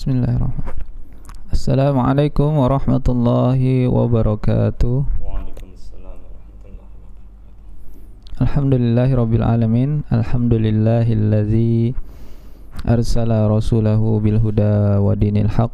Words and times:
Bismillahirrahmanirrahim. 0.00 0.80
Assalamualaikum 1.52 2.56
warahmatullahi 2.56 3.84
wabarakatuh. 3.84 5.04
Waalaikumsalam 5.20 6.16
warahmatullahi 6.24 6.88
wabarakatuh. 6.88 8.40
Alhamdulillahi 8.40 9.12
rabbil 9.12 9.44
alamin. 9.44 10.00
Alhamdulillahilladzi 10.08 11.92
arsala 12.88 13.44
rasulahu 13.44 14.24
bil 14.24 14.40
huda 14.40 15.04
wa 15.04 15.12
dinil 15.12 15.52
haq 15.52 15.68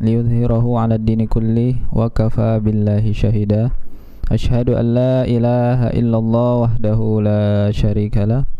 liyudhhirahu 0.00 0.80
'ala 0.80 0.96
ad-dini 0.96 1.28
kulli 1.28 1.84
wa 1.92 2.08
kafa 2.08 2.64
billahi 2.64 3.12
syahida. 3.12 3.76
Ashhadu 4.32 4.72
an 4.72 4.96
la 4.96 5.28
ilaha 5.28 5.92
illallah 5.92 6.64
wahdahu 6.64 7.20
la 7.20 7.68
syarika 7.76 7.76
lah 7.76 7.76
wa 7.76 7.76
ashhadu 7.76 7.76
anna 7.76 7.76
sayyidana 7.76 7.76
Muhammadan 7.76 7.76
'abduhu 7.76 7.76
wa 7.76 8.40
rasuluh. 8.40 8.51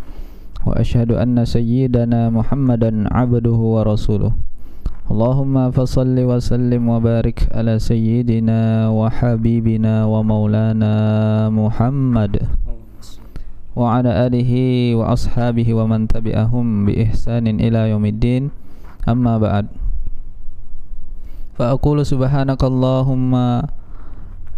Allahumma 5.11 5.74
fasalli 5.74 6.22
wa 6.22 6.38
sallim 6.38 6.86
wa 6.86 7.02
barik 7.02 7.50
ala 7.50 7.76
sayyidina 7.76 8.86
wa 8.88 9.11
habibina 9.11 10.07
wa 10.07 10.22
maulana 10.22 11.50
Muhammad 11.50 12.46
wa 13.75 13.98
ala 13.98 14.25
alihi 14.30 14.94
wa 14.94 15.11
ashabihi 15.11 15.75
wa 15.75 15.90
man 15.90 16.07
tabi'ahum 16.07 16.86
bi 16.86 17.08
ihsanin 17.10 17.58
ila 17.58 17.90
yaumiddin 17.90 18.54
amma 19.02 19.43
ba'd 19.43 19.66
fa 21.58 21.74
aqulu 21.74 22.07
subhanaka 22.07 22.71
Allahumma 22.71 23.66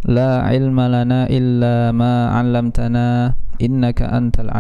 la 0.04 0.44
ilma 0.52 0.92
lana 0.92 1.24
illa 1.32 1.88
ma 1.90 2.36
'allamtana 2.36 3.40
innaka 3.58 4.12
antal 4.12 4.52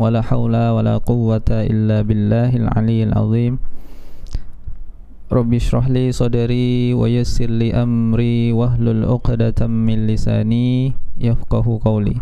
hakim 0.00 0.08
wa 0.08 0.08
la 0.08 0.22
haula 0.24 0.64
wa 0.72 0.80
la 0.80 0.96
quwwata 0.96 1.68
illa 1.68 2.00
billahil 2.00 2.68
aliyyil 2.72 3.12
azim. 3.12 3.58
Rabbi 5.30 5.60
shrah 5.60 5.86
li 5.86 6.10
sadri 6.10 6.90
wa 6.96 7.06
yassir 7.06 7.52
li 7.52 7.70
amri 7.70 8.50
wahlul 8.50 9.04
'uqdatam 9.06 9.70
min 9.70 10.08
lisani 10.08 10.96
yafqahu 11.20 11.78
qawli. 11.84 12.18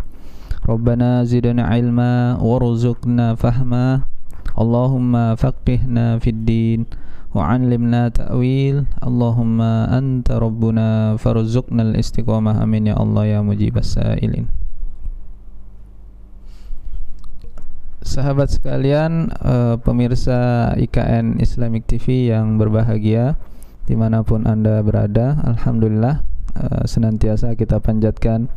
Rabbana 0.67 1.25
zidna 1.25 1.73
ilma 1.79 2.37
warzuqna 2.37 3.33
fahma. 3.39 4.05
Allahumma 4.53 5.39
faqihna 5.39 6.19
fid 6.21 6.45
din 6.45 6.85
wa 7.33 7.49
'allimna 7.49 8.13
ta'wil. 8.13 8.85
Allahumma 9.01 9.89
anta 9.89 10.37
rabbuna 10.37 11.17
farzuqna 11.17 11.95
al-istiqamah 11.95 12.61
amin 12.61 12.93
ya 12.93 12.95
Allah 12.99 13.25
ya 13.25 13.39
mujibas 13.41 13.97
sa'ilin 13.97 14.59
Sahabat 17.99 18.47
sekalian, 18.47 19.27
uh, 19.43 19.75
pemirsa 19.75 20.71
IKN 20.79 21.43
Islamic 21.43 21.83
TV 21.83 22.31
yang 22.31 22.55
berbahagia 22.55 23.35
di 23.91 23.99
mana 23.99 24.23
pun 24.23 24.47
anda 24.47 24.79
berada, 24.79 25.35
alhamdulillah 25.43 26.23
uh, 26.55 26.83
senantiasa 26.87 27.59
kita 27.59 27.83
panjatkan 27.83 28.47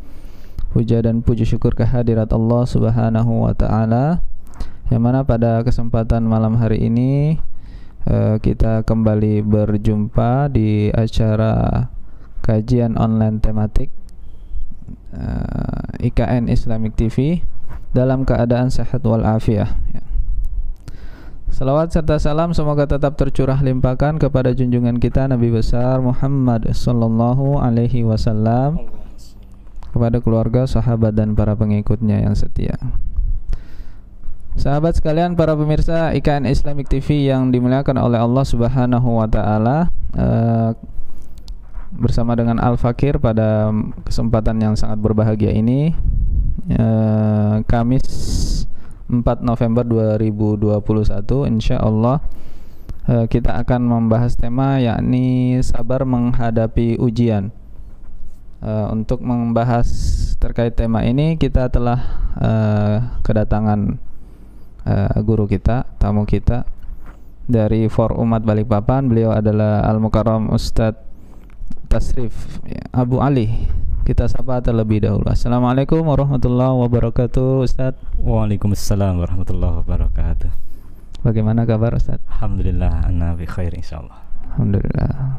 puja 0.70 1.02
dan 1.02 1.26
puji 1.26 1.42
syukur 1.42 1.74
kehadirat 1.74 2.30
Allah 2.30 2.62
Subhanahu 2.70 3.50
Wa 3.50 3.54
Taala, 3.58 4.22
yang 4.94 5.02
mana 5.02 5.26
pada 5.26 5.66
kesempatan 5.66 6.22
malam 6.22 6.54
hari 6.62 6.86
ini 6.86 7.42
uh, 8.06 8.38
kita 8.38 8.86
kembali 8.86 9.42
berjumpa 9.42 10.54
di 10.54 10.94
acara 10.94 11.90
kajian 12.46 12.94
online 12.94 13.42
tematik 13.42 13.90
IKN 15.98 16.46
Islamic 16.46 16.94
TV 16.94 17.42
dalam 17.92 18.24
keadaan 18.24 18.72
sehat 18.72 19.04
walafiat. 19.04 19.72
ya. 19.92 20.02
Salawat 21.52 21.92
serta 21.92 22.16
salam 22.16 22.56
semoga 22.56 22.88
tetap 22.88 23.20
tercurah 23.20 23.60
limpahkan 23.60 24.16
kepada 24.16 24.56
junjungan 24.56 24.96
kita 24.96 25.28
Nabi 25.28 25.52
besar 25.52 26.00
Muhammad 26.00 26.64
sallallahu 26.72 27.60
alaihi 27.60 28.08
wasallam 28.08 28.88
kepada 29.92 30.24
keluarga, 30.24 30.64
sahabat 30.64 31.12
dan 31.12 31.36
para 31.36 31.52
pengikutnya 31.52 32.25
yang 32.25 32.32
setia. 32.32 32.81
Sahabat 34.56 34.97
sekalian, 34.97 35.36
para 35.36 35.52
pemirsa 35.52 36.16
IKN 36.16 36.48
Islamic 36.48 36.88
TV 36.88 37.28
yang 37.28 37.52
dimuliakan 37.52 38.00
oleh 38.00 38.16
Allah 38.20 38.44
Subhanahu 38.44 39.20
wa 39.20 39.28
taala, 39.28 39.92
eh, 40.16 40.72
bersama 41.92 42.32
dengan 42.32 42.56
Al 42.56 42.81
Fakir 42.81 43.20
pada 43.20 43.69
kesempatan 44.08 44.56
yang 44.64 44.75
sangat 44.81 44.97
berbahagia 44.97 45.52
ini 45.52 45.92
eh, 46.71 47.56
Kamis 47.67 48.06
4 49.11 49.23
November 49.43 49.83
2021 49.83 51.50
Insya 51.50 51.83
Allah 51.83 52.23
eh, 53.09 53.27
kita 53.27 53.59
akan 53.62 53.81
membahas 53.83 54.39
tema 54.39 54.78
yakni 54.78 55.59
sabar 55.62 56.06
menghadapi 56.06 56.99
ujian. 57.03 57.50
Eh, 58.62 58.87
untuk 58.95 59.27
membahas 59.27 59.91
terkait 60.39 60.78
tema 60.78 61.03
ini 61.03 61.34
kita 61.34 61.67
telah 61.67 61.99
eh, 62.39 62.97
kedatangan 63.27 63.99
eh, 64.87 65.19
guru 65.27 65.50
kita 65.50 65.83
tamu 65.99 66.23
kita 66.23 66.62
dari 67.50 67.91
For 67.91 68.15
Umat 68.15 68.47
Balikpapan. 68.47 69.11
Beliau 69.11 69.34
adalah 69.34 69.83
Al 69.83 69.99
Mukarram 69.99 70.47
Ustadz 70.55 71.03
Tasrif 71.91 72.62
Abu 72.94 73.19
Ali 73.19 73.67
kita 74.02 74.26
sapa 74.26 74.58
terlebih 74.58 75.06
dahulu. 75.06 75.30
Assalamualaikum 75.30 76.02
warahmatullahi 76.02 76.74
wabarakatuh, 76.74 77.62
Ustaz. 77.62 77.94
Waalaikumsalam 78.18 79.14
warahmatullahi 79.22 79.78
wabarakatuh. 79.78 80.50
Bagaimana 81.22 81.62
kabar, 81.62 81.94
Ustaz? 81.94 82.18
Alhamdulillah, 82.26 83.06
anna 83.06 83.38
bi 83.38 83.46
khair 83.46 83.70
insyaallah. 83.70 84.18
Alhamdulillah. 84.50 85.38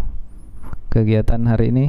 Kegiatan 0.87 1.43
hari 1.43 1.75
ini 1.75 1.85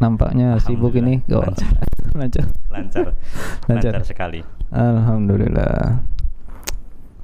nampaknya 0.00 0.56
sibuk 0.64 0.96
ini 0.96 1.20
Lancar. 1.28 1.76
lancar. 2.16 2.46
Lancar. 2.72 3.06
Lancar. 3.68 3.92
Lancar 3.92 4.04
sekali. 4.08 4.40
Alhamdulillah. 4.72 6.00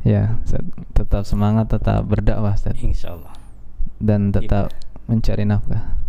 Ya, 0.04 0.36
Ustaz, 0.44 0.60
tetap 0.92 1.24
semangat, 1.24 1.72
tetap 1.72 2.04
berdakwah, 2.04 2.52
Ustaz. 2.52 2.76
Insyaallah. 2.76 3.32
Dan 3.96 4.28
tetap 4.28 4.76
mencari 5.08 5.48
nafkah. 5.48 6.04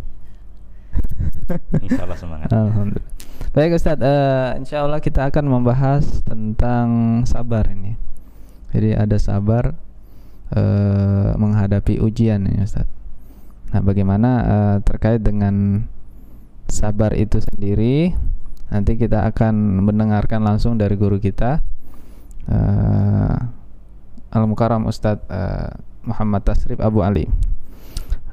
Insyaallah 1.79 2.14
semangat. 2.14 2.14
Alhamdulillah. 2.51 3.13
Baik 3.55 3.79
Ustadz, 3.79 4.03
uh, 4.03 4.59
insya 4.59 4.83
Allah 4.83 4.99
kita 4.99 5.31
akan 5.31 5.47
membahas 5.47 6.03
tentang 6.27 7.23
sabar 7.23 7.71
ini. 7.71 7.95
Jadi 8.75 8.91
ada 8.91 9.15
sabar 9.15 9.79
uh, 10.51 11.31
menghadapi 11.39 12.03
ujian 12.03 12.43
ini 12.43 12.59
Ustadz. 12.59 12.91
Nah 13.71 13.79
bagaimana 13.79 14.29
uh, 14.43 14.77
terkait 14.83 15.23
dengan 15.23 15.87
sabar 16.67 17.15
itu 17.15 17.39
sendiri, 17.39 18.11
nanti 18.67 18.99
kita 18.99 19.23
akan 19.23 19.87
mendengarkan 19.87 20.43
langsung 20.43 20.75
dari 20.75 20.99
guru 20.99 21.15
kita 21.15 21.63
uh, 22.51 23.37
Al 24.35 24.43
Mukarram 24.51 24.83
Ustadz 24.83 25.23
uh, 25.31 25.71
Muhammad 26.03 26.43
Tasrif 26.43 26.83
Abu 26.83 27.01
Ali. 27.07 27.31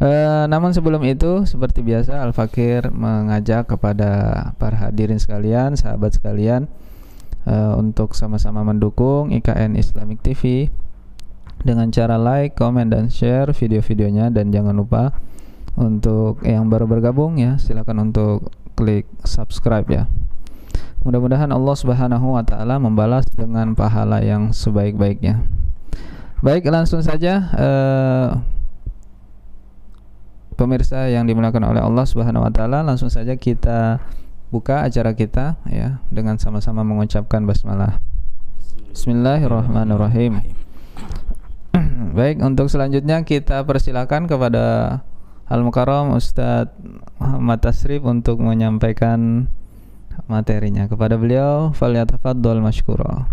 Uh, 0.02 0.50
namun 0.50 0.74
sebelum 0.74 0.98
itu 1.06 1.46
seperti 1.46 1.78
biasa 1.78 2.26
Al 2.26 2.34
Fakir 2.34 2.90
mengajak 2.90 3.70
kepada 3.70 4.50
para 4.58 4.74
hadirin 4.74 5.22
sekalian, 5.22 5.78
sahabat 5.78 6.18
sekalian 6.18 6.66
uh, 7.46 7.78
untuk 7.78 8.18
sama-sama 8.18 8.66
mendukung 8.66 9.30
IKN 9.30 9.78
Islamic 9.78 10.18
TV 10.18 10.74
dengan 11.62 11.94
cara 11.94 12.18
like, 12.18 12.58
comment 12.58 12.90
dan 12.90 13.14
share 13.14 13.54
video-videonya 13.54 14.34
dan 14.34 14.50
jangan 14.50 14.74
lupa 14.74 15.14
untuk 15.78 16.42
yang 16.42 16.66
baru 16.66 16.90
bergabung 16.90 17.38
ya 17.38 17.62
silakan 17.62 18.10
untuk 18.10 18.50
klik 18.74 19.06
subscribe 19.22 19.86
ya. 19.86 20.10
Mudah-mudahan 21.06 21.54
Allah 21.54 21.78
Subhanahu 21.78 22.34
wa 22.34 22.42
taala 22.42 22.82
membalas 22.82 23.22
dengan 23.30 23.78
pahala 23.78 24.18
yang 24.18 24.50
sebaik-baiknya. 24.50 25.46
Baik, 26.42 26.66
langsung 26.74 27.06
saja 27.06 27.54
uh, 27.54 28.42
pemirsa 30.54 31.08
yang 31.08 31.24
dimuliakan 31.24 31.72
oleh 31.72 31.82
Allah 31.82 32.04
Subhanahu 32.04 32.44
wa 32.44 32.52
taala, 32.52 32.84
langsung 32.84 33.08
saja 33.08 33.36
kita 33.36 34.00
buka 34.52 34.84
acara 34.84 35.16
kita 35.16 35.56
ya 35.64 36.04
dengan 36.12 36.36
sama-sama 36.36 36.84
mengucapkan 36.84 37.42
basmalah. 37.48 37.96
Bismillahirrahmanirrahim. 38.92 40.44
Baik, 42.18 42.44
untuk 42.44 42.68
selanjutnya 42.68 43.24
kita 43.24 43.64
persilakan 43.64 44.28
kepada 44.28 45.00
Al 45.48 45.64
Mukarram 45.64 46.12
Ustadz 46.12 46.76
Muhammad 47.16 47.64
Tasrif 47.64 48.04
untuk 48.04 48.44
menyampaikan 48.44 49.48
materinya 50.28 50.84
kepada 50.84 51.16
beliau. 51.16 51.72
Falyatafaddal 51.72 52.60
masykura. 52.60 53.24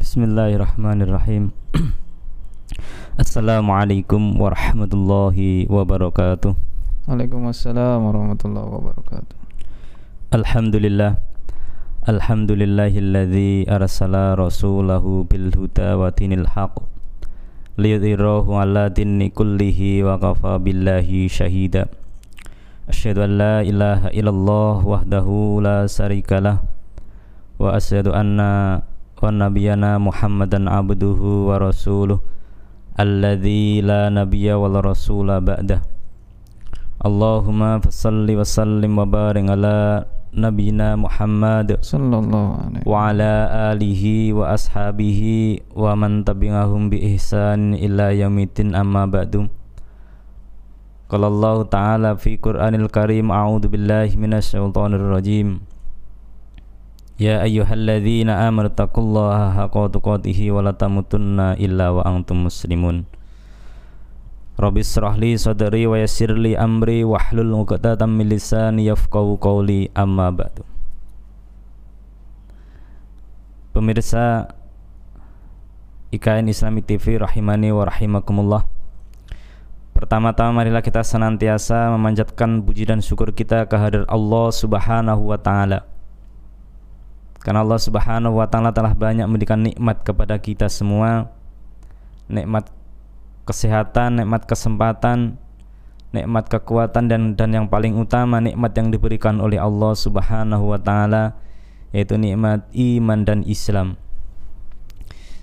Bismillahirrahmanirrahim. 0.00 1.52
Assalamualaikum 3.18 4.38
warahmatullahi 4.38 5.66
wabarakatuh. 5.66 6.54
Waalaikumsalam 7.10 7.98
warahmatullahi 8.04 8.68
wabarakatuh. 8.70 9.34
Alhamdulillah 10.28 11.18
Alhamdulillahilladzi 12.08 13.68
arsala 13.68 14.32
rasulahu 14.32 15.28
bil 15.28 15.52
huda 15.52 15.96
wa 15.96 16.08
dinil 16.08 16.48
haq 16.48 16.84
liyudhirahu 17.76 18.54
ala 18.56 18.88
dinni 18.88 19.28
kullihi 19.28 20.04
wa 20.04 20.20
kafa 20.20 20.56
billahi 20.56 21.28
syahida 21.28 21.88
Asyhadu 22.88 23.28
an 23.28 23.32
la 23.36 23.56
ilaha 23.60 24.08
illallah 24.12 24.80
wahdahu 24.80 25.60
la 25.60 25.84
syarikalah 25.84 26.64
wa 27.60 27.76
asyhadu 27.76 28.16
anna 28.16 28.84
wa 29.20 29.28
nabiyyana 29.28 30.00
Muhammadan 30.00 30.64
abduhu 30.64 31.52
wa 31.52 31.60
rasuluh 31.60 32.24
alladzi 32.98 33.78
la 33.78 34.10
nabiyya 34.10 34.58
wal 34.58 34.82
rasula 34.82 35.38
ba'dah 35.38 35.78
Allahumma 36.98 37.78
fassalli 37.78 38.34
wa 38.34 38.42
sallim 38.42 38.98
wa 38.98 39.06
barik 39.06 39.46
ala 39.46 40.02
nabiyina 40.34 40.98
Muhammad 40.98 41.78
sallallahu 41.78 42.58
alaihi 42.58 42.82
wa 42.82 42.98
ala 43.06 43.34
alihi 43.70 44.34
wa 44.34 44.50
ashabihi 44.50 45.62
wa 45.78 45.94
man 45.94 46.26
tabi'ahum 46.26 46.90
bi 46.90 47.14
ihsan 47.14 47.78
ila 47.78 48.10
yaumiddin 48.10 48.74
amma 48.74 49.06
ba'du 49.06 49.46
Qala 51.08 51.30
Allah 51.32 51.64
Ta'ala 51.70 52.10
fi 52.20 52.34
Qur'anil 52.36 52.90
Karim 52.92 53.30
a'udzu 53.30 53.70
billahi 53.72 54.18
minasy 54.18 54.58
syaithanir 54.58 55.06
rajim 55.06 55.62
Ya 57.18 57.42
ayyuhalladzina 57.42 58.46
amanu 58.46 58.70
taqullaha 58.70 59.50
haqqa 59.50 59.90
tuqatih 59.90 60.54
wa 60.54 60.62
la 60.62 60.70
tamutunna 60.70 61.58
illa 61.58 61.90
wa 61.90 62.06
antum 62.06 62.46
muslimun 62.46 63.10
Rabbi 64.54 64.86
israh 64.86 65.18
li 65.18 65.34
sadri 65.34 65.82
wa 65.90 65.98
yassir 65.98 66.30
li 66.38 66.54
amri 66.54 67.02
wahlul 67.02 67.58
'uqdatam 67.58 68.14
min 68.14 68.30
lisani 68.30 68.86
yafqahu 68.86 69.34
qawli 69.38 69.90
amma 69.98 70.30
ba'du. 70.30 70.62
Pemirsa 73.74 74.54
IKN 76.14 76.46
Islami 76.50 76.86
TV 76.86 77.18
rahimani 77.18 77.74
wa 77.74 77.86
rahimakumullah. 77.86 78.62
Pertama-tama 79.90 80.62
marilah 80.62 80.86
kita 80.86 81.02
senantiasa 81.02 81.90
memanjatkan 81.98 82.62
puji 82.62 82.86
dan 82.86 83.02
syukur 83.02 83.34
kita 83.34 83.66
kehadirat 83.66 84.06
Allah 84.06 84.54
Subhanahu 84.54 85.34
wa 85.34 85.38
taala. 85.38 85.97
Karena 87.48 87.64
Allah 87.64 87.80
Subhanahu 87.80 88.36
wa 88.36 88.44
taala 88.44 88.76
telah 88.76 88.92
banyak 88.92 89.24
memberikan 89.24 89.64
nikmat 89.64 90.04
kepada 90.04 90.36
kita 90.36 90.68
semua. 90.68 91.32
Nikmat 92.28 92.68
kesehatan, 93.48 94.20
nikmat 94.20 94.44
kesempatan, 94.44 95.40
nikmat 96.12 96.44
kekuatan 96.52 97.08
dan 97.08 97.32
dan 97.40 97.56
yang 97.56 97.64
paling 97.64 97.96
utama 97.96 98.36
nikmat 98.36 98.76
yang 98.76 98.92
diberikan 98.92 99.40
oleh 99.40 99.56
Allah 99.56 99.96
Subhanahu 99.96 100.76
wa 100.76 100.76
taala 100.76 101.40
yaitu 101.96 102.20
nikmat 102.20 102.68
iman 102.68 103.24
dan 103.24 103.40
Islam. 103.48 103.96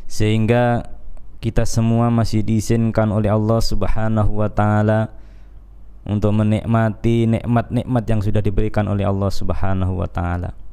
Sehingga 0.06 0.86
kita 1.42 1.66
semua 1.66 2.14
masih 2.14 2.46
diizinkan 2.46 3.10
oleh 3.10 3.34
Allah 3.34 3.66
Subhanahu 3.66 4.46
wa 4.46 4.50
taala 4.54 5.10
untuk 6.06 6.38
menikmati 6.38 7.26
nikmat-nikmat 7.26 8.04
yang 8.06 8.22
sudah 8.22 8.46
diberikan 8.46 8.86
oleh 8.86 9.10
Allah 9.10 9.34
Subhanahu 9.34 9.98
wa 9.98 10.06
taala. 10.06 10.65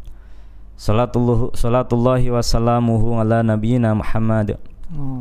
Salatullah 0.83 1.55
salatullahi 1.55 2.27
wassalamuhu 2.35 3.15
ala 3.23 3.39
nabiyina 3.47 3.95
Muhammad. 3.95 4.59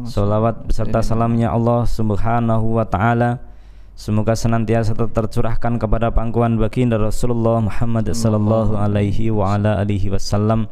Salawat 0.09 0.65
beserta 0.65 1.05
salamnya 1.05 1.53
Allah 1.53 1.85
subhanahu 1.85 2.81
wa 2.81 2.85
ta'ala. 2.89 3.37
Semoga 3.93 4.33
senantiasa 4.33 4.97
tercurahkan 4.97 5.77
kepada 5.77 6.09
pangkuan 6.09 6.57
baginda 6.57 6.97
Rasulullah 6.97 7.61
Muhammad 7.61 8.09
sallallahu 8.09 8.73
alaihi 8.73 9.29
wa 9.29 9.53
ala 9.53 9.77
alihi 9.77 10.09
wasallam. 10.09 10.65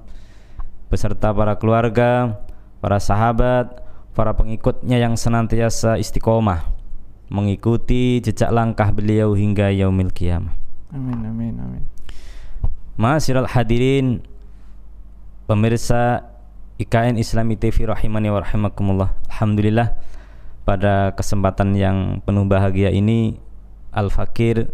Beserta 0.90 1.30
para 1.38 1.54
keluarga, 1.62 2.42
para 2.82 2.98
sahabat, 2.98 3.70
para 4.18 4.34
pengikutnya 4.34 4.98
yang 4.98 5.14
senantiasa 5.14 6.02
istiqomah 6.02 6.66
mengikuti 7.30 8.26
jejak 8.26 8.50
langkah 8.50 8.90
beliau 8.90 9.38
hingga 9.38 9.70
yaumil 9.70 10.10
qiyamah. 10.10 10.58
Amin 10.90 11.22
amin 11.30 11.54
amin. 11.62 11.84
Ma'asyiral 12.98 13.54
hadirin 13.54 14.26
pemirsa 15.50 16.30
IKN 16.78 17.18
Islami 17.18 17.58
TV 17.58 17.90
rahimani 17.90 18.30
wa 18.30 18.46
rahimakumullah. 18.46 19.18
Alhamdulillah 19.34 19.98
pada 20.62 21.10
kesempatan 21.18 21.74
yang 21.74 22.22
penuh 22.22 22.46
bahagia 22.46 22.94
ini 22.94 23.42
Al 23.90 24.14
Fakir 24.14 24.70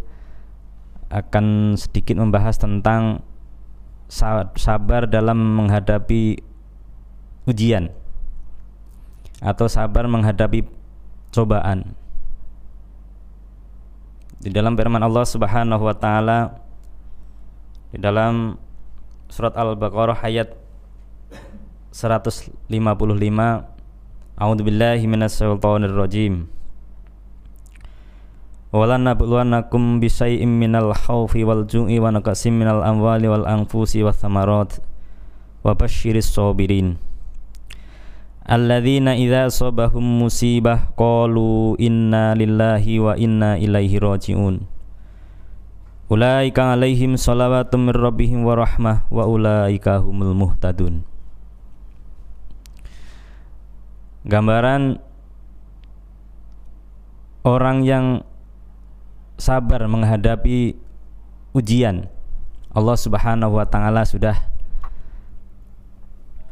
akan 1.08 1.80
sedikit 1.80 2.20
membahas 2.20 2.60
tentang 2.60 3.24
sabar 4.60 5.08
dalam 5.08 5.40
menghadapi 5.40 6.44
ujian 7.48 7.96
atau 9.40 9.72
sabar 9.72 10.12
menghadapi 10.12 10.68
cobaan. 11.32 11.96
Di 14.44 14.52
dalam 14.52 14.76
firman 14.76 15.00
Allah 15.00 15.24
Subhanahu 15.24 15.88
wa 15.88 15.96
taala 15.96 16.60
di 17.96 17.98
dalam 18.04 18.60
surat 19.32 19.56
Al-Baqarah 19.56 20.20
ayat 20.20 20.65
155 21.96 22.68
A'udzu 24.36 24.68
billahi 24.68 25.08
minasyaitonir 25.08 25.96
rajim 25.96 26.52
Wala 28.76 29.00
nabluwannakum 29.00 30.04
bisyai'im 30.04 30.60
minal 30.60 30.92
khaufi 30.92 31.48
wal 31.48 31.64
ju'i 31.64 31.96
wa 32.04 32.12
naqsim 32.12 32.60
minal 32.60 32.84
amwali 32.84 33.32
wal 33.32 33.48
anfusi 33.48 34.04
wath 34.04 34.20
thamarat 34.20 34.84
wa 35.64 35.72
basyiris 35.72 36.28
sabirin. 36.36 37.00
Alladzina 38.44 39.16
idza 39.16 39.48
asabahum 39.48 40.04
musibah 40.04 40.92
qalu 41.00 41.80
inna 41.80 42.36
lillahi 42.36 43.00
wa 43.00 43.16
inna 43.16 43.56
ilaihi 43.56 43.96
raji'un. 43.96 44.68
Ulaika 46.12 46.76
alaihim 46.76 47.16
salawatum 47.16 47.88
mir 47.88 47.96
rabbihim 47.96 48.44
wa 48.44 48.60
rahmah 48.60 49.08
wa 49.08 49.24
ulaika 49.24 50.04
humul 50.04 50.36
muhtadun 50.36 51.15
gambaran 54.26 54.98
orang 57.46 57.86
yang 57.86 58.06
sabar 59.38 59.86
menghadapi 59.86 60.74
ujian 61.54 62.10
Allah 62.74 62.98
Subhanahu 62.98 63.62
wa 63.62 63.66
taala 63.70 64.04
sudah 64.04 64.36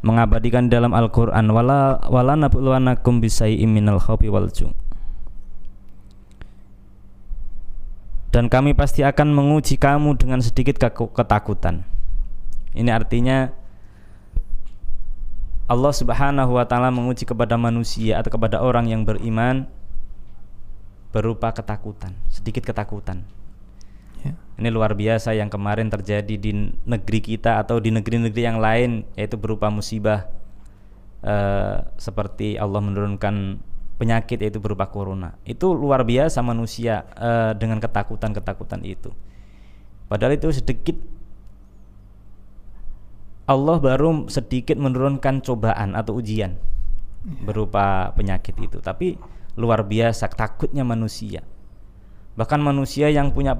mengabadikan 0.04 0.70
dalam 0.70 0.94
Al-Qur'an 0.94 1.50
wala 1.50 1.98
wala 2.08 2.36
nabluwanakum 2.36 3.18
bisai'im 3.18 3.68
minal 3.68 3.98
wal 4.00 4.48
dan 8.34 8.50
kami 8.50 8.74
pasti 8.74 9.06
akan 9.06 9.30
menguji 9.30 9.78
kamu 9.78 10.18
dengan 10.18 10.42
sedikit 10.42 10.82
ketakutan. 10.90 11.86
Ini 12.74 12.90
artinya 12.90 13.54
Allah 15.64 15.92
Subhanahu 15.96 16.60
wa 16.60 16.64
taala 16.68 16.92
menguji 16.92 17.24
kepada 17.24 17.56
manusia 17.56 18.20
atau 18.20 18.28
kepada 18.28 18.60
orang 18.60 18.84
yang 18.84 19.08
beriman 19.08 19.64
berupa 21.08 21.54
ketakutan, 21.56 22.12
sedikit 22.28 22.68
ketakutan. 22.68 23.24
Ya. 24.20 24.36
Ini 24.60 24.68
luar 24.68 24.92
biasa 24.92 25.32
yang 25.32 25.48
kemarin 25.48 25.88
terjadi 25.88 26.36
di 26.36 26.52
negeri 26.84 27.20
kita 27.24 27.64
atau 27.64 27.80
di 27.80 27.88
negeri-negeri 27.94 28.42
yang 28.44 28.60
lain 28.60 29.08
yaitu 29.16 29.40
berupa 29.40 29.72
musibah 29.72 30.28
uh, 31.24 31.86
seperti 31.96 32.60
Allah 32.60 32.84
menurunkan 32.84 33.62
penyakit 33.96 34.42
yaitu 34.44 34.60
berupa 34.60 34.90
corona. 34.92 35.38
Itu 35.48 35.72
luar 35.72 36.04
biasa 36.04 36.44
manusia 36.44 37.08
uh, 37.16 37.56
dengan 37.56 37.80
ketakutan-ketakutan 37.80 38.84
itu. 38.84 39.14
Padahal 40.10 40.36
itu 40.36 40.52
sedikit 40.52 41.13
Allah 43.44 43.76
baru 43.76 44.24
sedikit 44.32 44.80
menurunkan 44.80 45.44
cobaan 45.44 45.92
atau 45.92 46.16
ujian 46.16 46.56
yeah. 46.56 47.44
berupa 47.44 48.12
penyakit 48.16 48.56
itu. 48.56 48.80
Tapi 48.80 49.20
luar 49.60 49.84
biasa 49.84 50.32
takutnya 50.32 50.80
manusia. 50.80 51.44
Bahkan 52.34 52.60
manusia 52.64 53.12
yang 53.12 53.30
punya 53.36 53.52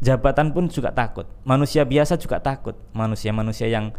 jabatan 0.00 0.56
pun 0.56 0.72
juga 0.72 0.90
takut. 0.90 1.28
Manusia 1.44 1.84
biasa 1.84 2.16
juga 2.16 2.40
takut. 2.40 2.74
Manusia-manusia 2.96 3.68
yang 3.68 3.92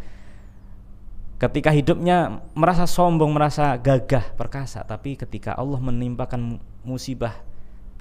ketika 1.38 1.70
hidupnya 1.70 2.42
merasa 2.58 2.90
sombong 2.90 3.30
merasa 3.30 3.78
gagah 3.78 4.34
perkasa. 4.34 4.82
Tapi 4.82 5.14
ketika 5.14 5.54
Allah 5.54 5.78
menimpakan 5.78 6.58
musibah 6.82 7.38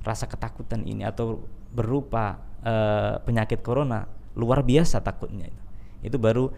rasa 0.01 0.25
ketakutan 0.25 0.81
ini 0.89 1.05
atau 1.05 1.45
berupa 1.69 2.41
uh, 2.65 3.21
penyakit 3.21 3.61
corona 3.61 4.09
luar 4.33 4.65
biasa 4.65 5.05
takutnya 5.05 5.45
itu 5.45 5.70
itu 6.01 6.17
baru 6.17 6.49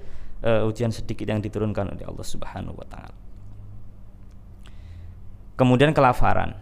uh, 0.43 0.67
ujian 0.67 0.91
sedikit 0.91 1.27
yang 1.27 1.39
diturunkan 1.39 1.95
oleh 1.95 2.05
Allah 2.07 2.27
Subhanahu 2.27 2.75
wa 2.75 2.88
taala. 2.88 3.15
Kemudian 5.53 5.93
kelaparan. 5.95 6.57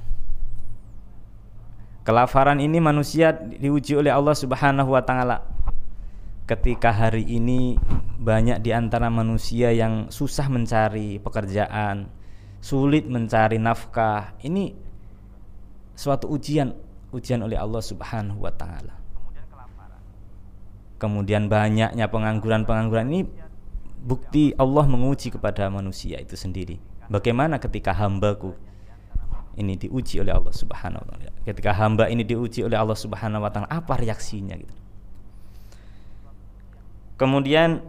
Kelaparan 2.02 2.58
ini 2.60 2.82
manusia 2.82 3.32
diuji 3.34 3.98
oleh 3.98 4.12
Allah 4.12 4.36
Subhanahu 4.38 4.94
wa 4.94 5.02
taala. 5.02 5.46
Ketika 6.50 6.92
hari 6.92 7.24
ini 7.24 7.78
banyak 8.22 8.60
di 8.62 8.76
antara 8.76 9.08
manusia 9.08 9.72
yang 9.72 10.12
susah 10.12 10.52
mencari 10.52 11.18
pekerjaan, 11.18 12.12
sulit 12.62 13.10
mencari 13.10 13.58
nafkah. 13.58 14.38
Ini 14.44 14.76
suatu 15.98 16.30
ujian 16.30 16.74
ujian 17.12 17.42
oleh 17.42 17.58
Allah 17.58 17.82
Subhanahu 17.82 18.46
wa 18.46 18.54
taala. 18.54 19.01
Kemudian 21.02 21.50
banyaknya 21.50 22.06
pengangguran-pengangguran 22.06 23.10
ini 23.10 23.22
bukti 24.06 24.54
Allah 24.54 24.86
menguji 24.86 25.34
kepada 25.34 25.66
manusia 25.74 26.22
itu 26.22 26.38
sendiri. 26.38 26.78
Bagaimana 27.10 27.58
ketika 27.58 27.90
hambaku 27.90 28.54
ini 29.58 29.76
diuji 29.76 30.22
oleh 30.24 30.32
Allah 30.32 30.54
Subhanahu 30.54 31.04
wa 31.04 31.08
taala. 31.18 31.34
Ketika 31.44 31.72
hamba 31.76 32.08
ini 32.08 32.24
diuji 32.24 32.64
oleh 32.64 32.78
Allah 32.78 32.96
Subhanahu 32.96 33.44
wa 33.44 33.52
taala, 33.52 33.68
apa 33.68 34.00
reaksinya 34.00 34.56
gitu. 34.56 34.76
Kemudian 37.20 37.84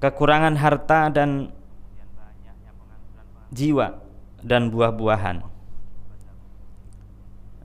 kekurangan 0.00 0.56
harta 0.56 1.12
dan 1.12 1.52
jiwa 3.52 4.00
dan 4.40 4.72
buah-buahan. 4.72 5.44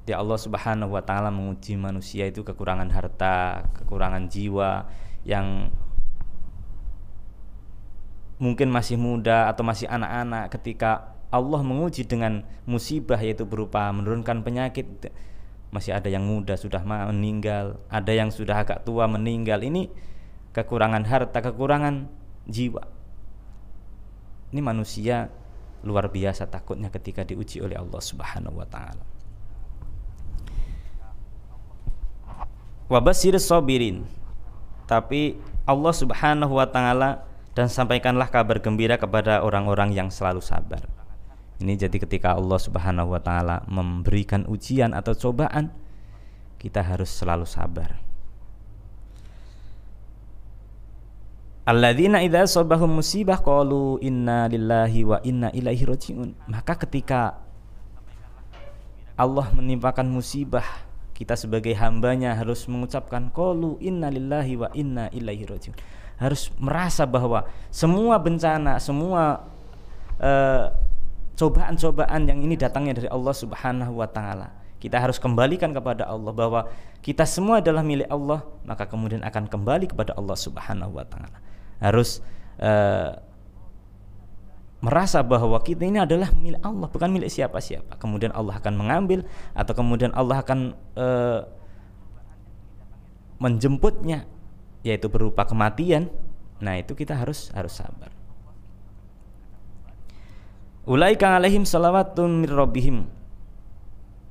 Di 0.06 0.14
Allah 0.14 0.38
Subhanahu 0.38 0.94
wa 0.94 1.02
taala 1.02 1.34
menguji 1.34 1.74
manusia 1.76 2.30
itu 2.30 2.46
kekurangan 2.46 2.94
harta, 2.94 3.66
kekurangan 3.74 4.30
jiwa 4.30 4.86
yang 5.26 5.74
mungkin 8.38 8.70
masih 8.70 9.02
muda 9.02 9.50
atau 9.50 9.66
masih 9.66 9.90
anak-anak 9.90 10.54
ketika 10.54 11.16
Allah 11.34 11.66
menguji 11.66 12.06
dengan 12.06 12.46
musibah 12.70 13.18
yaitu 13.18 13.50
berupa 13.50 13.90
menurunkan 13.90 14.46
penyakit 14.46 15.10
masih 15.74 15.92
ada 15.92 16.08
yang 16.08 16.24
muda 16.24 16.56
sudah 16.56 16.80
meninggal, 16.86 17.82
ada 17.92 18.12
yang 18.16 18.32
sudah 18.32 18.64
agak 18.64 18.88
tua 18.88 19.12
meninggal. 19.12 19.60
Ini 19.60 19.92
kekurangan 20.56 21.04
harta, 21.04 21.44
kekurangan 21.44 22.08
jiwa. 22.48 22.88
Ini 24.56 24.62
manusia 24.64 25.28
luar 25.84 26.08
biasa 26.08 26.48
takutnya 26.48 26.88
ketika 26.88 27.28
diuji 27.28 27.60
oleh 27.60 27.76
Allah 27.76 28.00
Subhanahu 28.00 28.56
wa 28.56 28.68
taala. 28.70 29.15
Wabasir 32.86 33.34
sobirin 33.42 34.06
Tapi 34.86 35.42
Allah 35.66 35.94
Subhanahu 35.94 36.62
wa 36.62 36.70
taala 36.70 37.26
dan 37.58 37.66
sampaikanlah 37.72 38.30
kabar 38.30 38.62
gembira 38.62 39.00
kepada 39.02 39.42
orang-orang 39.42 39.96
yang 39.96 40.14
selalu 40.14 40.44
sabar. 40.44 40.86
Ini 41.58 41.74
jadi 41.88 41.98
ketika 41.98 42.38
Allah 42.38 42.60
Subhanahu 42.62 43.16
wa 43.16 43.22
taala 43.24 43.66
memberikan 43.66 44.44
ujian 44.46 44.92
atau 44.94 45.16
cobaan, 45.16 45.72
kita 46.62 46.84
harus 46.84 47.10
selalu 47.10 47.48
sabar. 47.48 47.98
Alladzina 51.66 52.22
idza 52.22 52.62
sabahum 52.62 53.02
musibah 53.02 53.42
qalu 53.42 53.98
inna 54.06 54.46
lillahi 54.46 55.02
wa 55.02 55.18
inna 55.26 55.50
ilaihi 55.50 55.90
rajiun. 55.90 56.38
Maka 56.46 56.78
ketika 56.86 57.42
Allah 59.18 59.50
menimpakan 59.50 60.06
musibah, 60.06 60.85
kita 61.16 61.40
sebagai 61.40 61.72
hambanya 61.80 62.36
harus 62.36 62.68
mengucapkan 62.68 63.32
qalu 63.32 63.80
inna 63.80 64.12
lillahi 64.12 64.54
wa 64.60 64.70
inna 64.76 65.08
ilaihi 65.16 65.48
rajiun. 65.48 65.76
Harus 66.20 66.52
merasa 66.60 67.08
bahwa 67.08 67.48
semua 67.72 68.20
bencana, 68.20 68.78
semua 68.84 69.48
cobaan 70.20 70.76
cobaan-cobaan 71.36 72.22
yang 72.28 72.40
ini 72.44 72.56
datangnya 72.56 73.00
dari 73.00 73.10
Allah 73.12 73.36
Subhanahu 73.36 74.00
wa 74.00 74.08
taala. 74.08 74.52
Kita 74.80 75.00
harus 75.00 75.18
kembalikan 75.18 75.72
kepada 75.72 76.08
Allah 76.08 76.32
bahwa 76.36 76.62
kita 77.00 77.24
semua 77.24 77.64
adalah 77.64 77.84
milik 77.84 78.08
Allah, 78.12 78.44
maka 78.68 78.88
kemudian 78.88 79.24
akan 79.24 79.48
kembali 79.48 79.92
kepada 79.92 80.16
Allah 80.20 80.36
Subhanahu 80.36 81.00
wa 81.00 81.04
taala 81.08 81.40
harus 81.80 82.24
uh, 82.62 83.20
merasa 84.86 85.26
bahwa 85.26 85.58
kita 85.66 85.82
ini 85.82 85.98
adalah 85.98 86.30
milik 86.38 86.62
Allah 86.62 86.86
bukan 86.86 87.10
milik 87.10 87.34
siapa-siapa. 87.34 87.98
Kemudian 87.98 88.30
Allah 88.38 88.62
akan 88.62 88.74
mengambil 88.78 89.26
atau 89.58 89.74
kemudian 89.74 90.14
Allah 90.14 90.46
akan 90.46 90.78
uh, 90.94 91.42
menjemputnya 93.42 94.30
yaitu 94.86 95.10
berupa 95.10 95.50
kematian. 95.50 96.14
Nah 96.62 96.78
itu 96.78 96.94
kita 96.94 97.18
harus 97.18 97.50
harus 97.58 97.74
sabar. 97.74 98.14
Ulaika 100.86 101.34
alaihim 101.34 101.66
salawatun 101.66 102.46
mir 102.46 102.54
rabbihim 102.54 103.10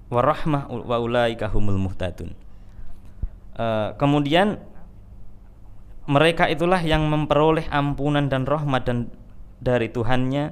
warahmah 0.06 0.70
wa 0.70 0.96
ulaika 1.02 1.50
humul 1.50 1.82
muhtadun. 1.82 2.30
Uh, 3.58 3.90
kemudian 3.98 4.62
mereka 6.06 6.46
itulah 6.46 6.78
yang 6.78 7.02
memperoleh 7.10 7.66
ampunan 7.74 8.30
dan 8.30 8.46
rahmat 8.46 8.86
dan 8.86 9.10
dari 9.60 9.90
Tuhannya 9.90 10.44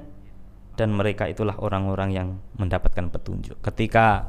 dan 0.73 0.89
mereka 0.93 1.29
itulah 1.29 1.53
orang-orang 1.61 2.09
yang 2.11 2.27
mendapatkan 2.57 3.09
petunjuk. 3.13 3.61
Ketika 3.61 4.25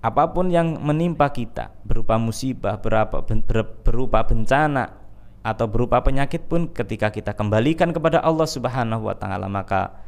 apa 0.00 0.24
pun 0.32 0.48
yang 0.48 0.80
menimpa 0.80 1.28
kita 1.28 1.76
berupa 1.84 2.16
musibah, 2.16 2.80
berupa, 2.80 3.20
berupa 3.84 4.18
bencana 4.24 4.96
atau 5.40 5.66
berupa 5.68 6.00
penyakit 6.00 6.48
pun 6.48 6.68
ketika 6.72 7.12
kita 7.12 7.32
kembalikan 7.36 7.92
kepada 7.92 8.20
Allah 8.20 8.48
Subhanahu 8.48 9.08
wa 9.08 9.16
taala 9.16 9.48
maka 9.48 10.04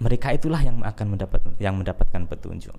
mereka 0.00 0.32
itulah 0.32 0.60
yang 0.60 0.80
akan 0.84 1.06
mendapat 1.16 1.40
yang 1.60 1.76
mendapatkan 1.76 2.24
petunjuk. 2.28 2.72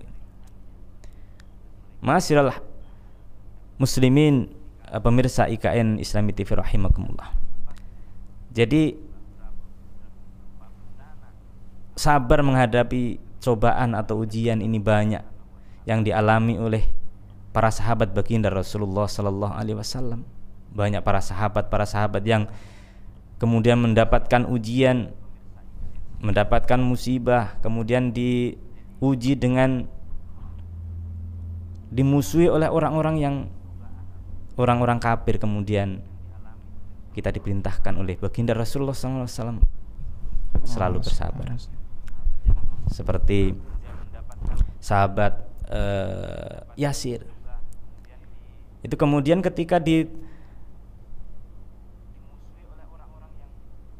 Masyiral 2.00 2.56
muslimin 3.76 4.60
Eh, 4.90 4.98
pemirsa 4.98 5.46
IKN 5.46 6.02
Islami 6.02 6.34
TV 6.34 6.58
rahimakumullah. 6.58 7.30
Jadi 8.50 8.98
sabar 12.00 12.40
menghadapi 12.40 13.20
cobaan 13.44 13.92
atau 13.92 14.24
ujian 14.24 14.64
ini 14.64 14.80
banyak 14.80 15.20
yang 15.84 16.00
dialami 16.00 16.56
oleh 16.56 16.88
para 17.52 17.68
sahabat 17.68 18.16
baginda 18.16 18.48
Rasulullah 18.48 19.04
sallallahu 19.04 19.52
alaihi 19.52 19.76
wasallam. 19.76 20.24
Banyak 20.72 21.04
para 21.04 21.20
sahabat 21.20 21.68
para 21.68 21.84
sahabat 21.84 22.24
yang 22.24 22.48
kemudian 23.36 23.76
mendapatkan 23.84 24.48
ujian, 24.48 25.12
mendapatkan 26.24 26.80
musibah, 26.80 27.60
kemudian 27.60 28.16
diuji 28.16 29.36
dengan 29.36 29.84
dimusuhi 31.92 32.48
oleh 32.48 32.70
orang-orang 32.70 33.16
yang 33.20 33.36
orang-orang 34.56 35.02
kafir 35.02 35.42
kemudian 35.42 36.06
kita 37.18 37.34
diperintahkan 37.34 37.98
oleh 37.98 38.14
baginda 38.14 38.54
Rasulullah 38.54 38.94
SAW 38.94 39.58
selalu 40.62 41.02
bersabar 41.02 41.50
seperti 42.90 43.54
sahabat 44.82 45.46
uh, 45.70 46.66
Yasir. 46.74 47.22
Itu 48.82 48.98
kemudian 48.98 49.38
ketika 49.40 49.78
di 49.78 50.10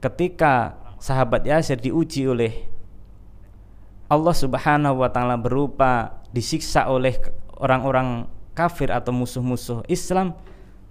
ketika 0.02 0.74
sahabat 0.98 1.46
Yasir 1.46 1.78
diuji 1.78 2.26
oleh 2.26 2.66
Allah 4.10 4.34
Subhanahu 4.34 5.06
wa 5.06 5.08
taala 5.12 5.38
berupa 5.38 6.18
disiksa 6.34 6.90
oleh 6.90 7.14
orang-orang 7.60 8.26
kafir 8.56 8.90
atau 8.90 9.14
musuh-musuh 9.14 9.86
Islam 9.86 10.34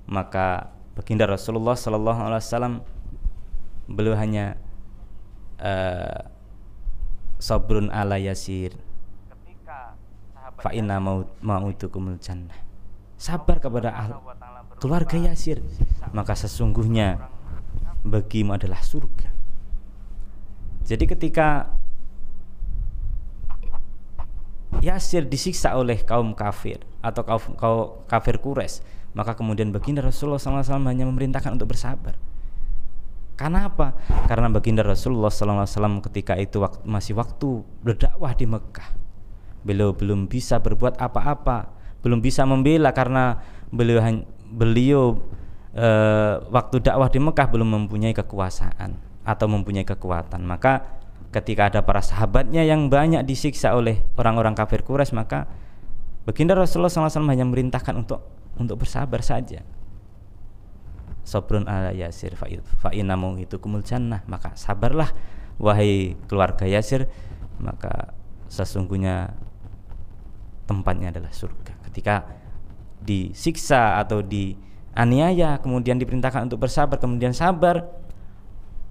maka 0.06 0.72
baginda 0.96 1.27
Rasulullah 1.27 1.75
Sallallahu 1.75 2.22
Alaihi 2.22 2.41
Wasallam 2.46 2.75
beliau 3.89 4.15
hanya 4.15 4.56
uh, 5.60 6.29
sabrun 7.39 7.88
ala 7.89 8.19
yasir. 8.19 8.75
Fa 10.60 10.75
inna 10.75 11.00
mautukumul 11.39 12.19
jannah. 12.19 12.67
Sabar 13.15 13.63
kepada 13.63 13.96
al 13.96 14.15
keluarga 14.79 15.19
Yasir. 15.19 15.60
maka 16.15 16.34
sesungguhnya 16.39 17.19
bagimu 18.08 18.55
adalah 18.55 18.79
surga. 18.79 19.27
Jadi 20.88 21.05
ketika 21.05 21.75
Yasir 24.79 25.27
disiksa 25.27 25.75
oleh 25.75 26.00
kaum 26.08 26.31
kafir 26.31 26.79
atau 27.03 27.27
kaum, 27.27 27.43
kaum 27.60 27.84
kafir 28.08 28.39
Quraisy 28.39 28.79
maka 29.12 29.36
kemudian 29.36 29.74
baginda 29.74 30.00
Rasulullah 30.00 30.39
SAW 30.39 30.86
hanya 30.88 31.03
memerintahkan 31.10 31.58
untuk 31.58 31.75
bersabar. 31.75 32.15
Karena 33.39 33.72
apa? 33.72 33.96
Karena 34.27 34.51
baginda 34.51 34.84
Rasulullah 34.84 35.31
SAW 35.31 36.03
ketika 36.12 36.36
itu 36.36 36.60
masih 36.84 37.15
waktu 37.15 37.63
berdakwah 37.79 38.36
di 38.36 38.43
Mekah. 38.43 38.91
Beliau 39.63 39.96
belum 39.96 40.27
bisa 40.27 40.60
berbuat 40.60 41.00
apa-apa, 41.00 41.72
belum 42.03 42.19
bisa 42.19 42.43
membela 42.43 42.91
karena 42.91 43.39
beliau 43.72 44.03
beliau 44.51 45.03
e, 45.72 45.88
waktu 46.51 46.84
dakwah 46.84 47.08
di 47.08 47.24
Mekah 47.24 47.48
belum 47.48 47.79
mempunyai 47.79 48.12
kekuasaan 48.12 49.00
atau 49.24 49.48
mempunyai 49.48 49.88
kekuatan. 49.88 50.43
Maka 50.43 51.00
ketika 51.31 51.72
ada 51.72 51.79
para 51.79 52.03
sahabatnya 52.03 52.67
yang 52.67 52.91
banyak 52.91 53.24
disiksa 53.24 53.72
oleh 53.72 54.03
orang-orang 54.19 54.51
kafir 54.51 54.84
Quraisy 54.84 55.15
maka 55.15 55.48
baginda 56.27 56.58
Rasulullah 56.58 56.91
SAW 56.91 57.29
hanya 57.29 57.46
memerintahkan 57.48 57.93
untuk 57.96 58.19
untuk 58.58 58.81
bersabar 58.81 59.22
saja 59.22 59.62
sabrun 61.24 61.70
ala 61.70 61.94
yasir 61.94 62.34
fa 62.36 62.48
inna 62.92 63.16
itu 63.38 63.60
kumul 63.62 63.84
jannah. 63.86 64.24
Maka 64.26 64.56
sabarlah 64.56 65.12
wahai 65.60 66.16
keluarga 66.26 66.66
Yasir. 66.66 67.06
Maka 67.60 68.16
sesungguhnya 68.48 69.36
tempatnya 70.66 71.12
adalah 71.12 71.30
surga. 71.36 71.76
Ketika 71.92 72.26
disiksa 73.04 74.00
atau 74.00 74.24
dianiaya 74.24 75.60
kemudian 75.64 76.00
diperintahkan 76.00 76.52
untuk 76.52 76.68
bersabar 76.68 77.00
kemudian 77.00 77.32
sabar 77.32 77.88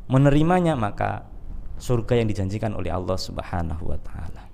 menerimanya 0.09 0.73
maka 0.73 1.29
surga 1.77 2.25
yang 2.25 2.29
dijanjikan 2.29 2.73
oleh 2.75 2.91
Allah 2.91 3.17
Subhanahu 3.21 3.85
wa 3.93 3.99
taala. 4.01 4.49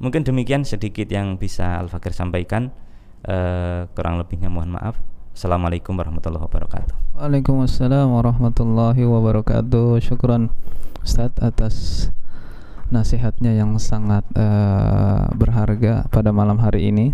Mungkin 0.00 0.24
demikian 0.24 0.64
sedikit 0.64 1.12
yang 1.12 1.36
bisa 1.36 1.76
Al 1.76 1.92
Fakir 1.92 2.16
sampaikan. 2.16 2.72
Uh, 3.20 3.84
kurang 3.92 4.16
lebihnya 4.16 4.48
mohon 4.48 4.72
maaf. 4.72 4.96
Assalamualaikum 5.36 5.92
warahmatullahi 5.92 6.40
wabarakatuh. 6.40 7.20
Waalaikumsalam 7.20 8.08
warahmatullahi 8.08 9.04
wabarakatuh. 9.04 10.00
Syukran 10.00 10.48
Ustaz 11.04 11.28
atas 11.36 12.08
nasihatnya 12.88 13.52
yang 13.52 13.76
sangat 13.76 14.24
uh, 14.32 15.28
berharga 15.36 16.08
pada 16.08 16.32
malam 16.32 16.64
hari 16.64 16.88
ini 16.88 17.12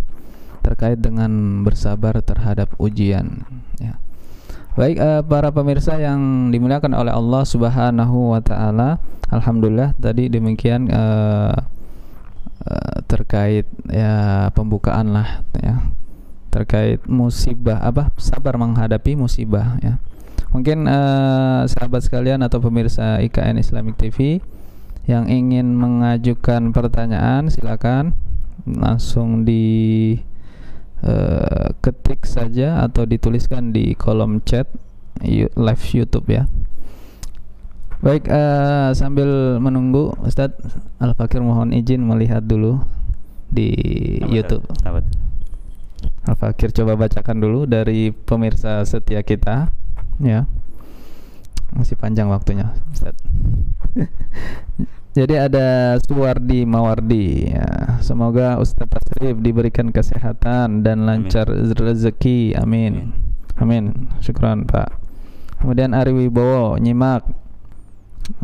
terkait 0.62 1.02
dengan 1.02 1.62
bersabar 1.66 2.22
terhadap 2.22 2.70
ujian. 2.78 3.42
Ya. 3.82 3.98
Baik 4.78 5.02
uh, 5.02 5.26
para 5.26 5.50
pemirsa 5.50 5.98
yang 5.98 6.54
dimuliakan 6.54 6.94
oleh 6.94 7.10
Allah 7.10 7.42
Subhanahu 7.42 8.30
wa 8.30 8.40
taala, 8.42 9.02
alhamdulillah 9.34 9.98
tadi 9.98 10.30
demikian 10.30 10.86
uh, 10.86 11.66
Eh, 12.66 12.98
terkait 13.06 13.62
ya 13.86 14.50
pembukaan 14.50 15.14
lah 15.14 15.46
ya 15.54 15.86
terkait 16.56 17.04
musibah 17.04 17.84
apa 17.84 18.08
sabar 18.16 18.56
menghadapi 18.56 19.12
musibah 19.12 19.76
ya 19.84 20.00
mungkin 20.56 20.88
uh, 20.88 21.68
sahabat 21.68 22.00
sekalian 22.00 22.40
atau 22.40 22.64
pemirsa 22.64 23.20
IKN 23.20 23.60
Islamic 23.60 24.00
TV 24.00 24.40
yang 25.04 25.28
ingin 25.28 25.76
mengajukan 25.76 26.72
pertanyaan 26.72 27.52
silakan 27.52 28.16
langsung 28.64 29.44
di 29.44 30.16
uh, 31.04 31.76
ketik 31.84 32.24
saja 32.24 32.80
atau 32.80 33.04
dituliskan 33.04 33.76
di 33.76 33.92
kolom 33.92 34.40
chat 34.40 34.64
live 35.60 35.84
YouTube 35.92 36.32
ya 36.32 36.48
Baik, 37.96 38.28
uh, 38.28 38.92
sambil 38.92 39.56
menunggu 39.56 40.12
Ustadz 40.20 40.60
Al 41.00 41.16
Fakir 41.16 41.40
mohon 41.40 41.72
izin 41.72 42.04
melihat 42.04 42.44
dulu 42.44 42.84
di 43.48 43.72
apa 44.20 44.28
YouTube. 44.28 44.64
Apa? 44.84 45.00
Al 46.26 46.34
Fakir 46.34 46.74
coba 46.74 46.98
bacakan 46.98 47.38
dulu 47.38 47.70
dari 47.70 48.10
pemirsa 48.10 48.82
setia 48.82 49.22
kita, 49.22 49.70
ya. 50.18 50.50
Masih 51.70 51.94
panjang 51.94 52.26
waktunya, 52.26 52.74
Ustadz. 52.90 53.22
Jadi 55.16 55.32
ada 55.32 55.96
Suwardi 56.04 56.68
Mawardi 56.68 57.48
ya. 57.48 57.96
Semoga 58.04 58.60
Ustadz 58.60 59.00
Tasrif 59.00 59.40
diberikan 59.40 59.88
kesehatan 59.88 60.84
dan 60.84 61.08
lancar 61.08 61.48
Amin. 61.48 61.72
rezeki. 61.72 62.52
Amin. 62.52 63.16
Amin. 63.56 64.12
Syukran 64.20 64.68
Pak. 64.68 64.92
Kemudian 65.56 65.96
Ari 65.96 66.12
Wibowo 66.12 66.76
nyimak 66.76 67.24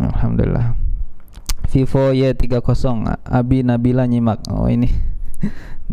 Alhamdulillah. 0.01 0.73
Vivo 1.69 2.09
Y30 2.09 2.65
Abi 3.21 3.61
Nabila 3.61 4.09
nyimak. 4.09 4.41
Oh 4.49 4.65
ini 4.65 5.12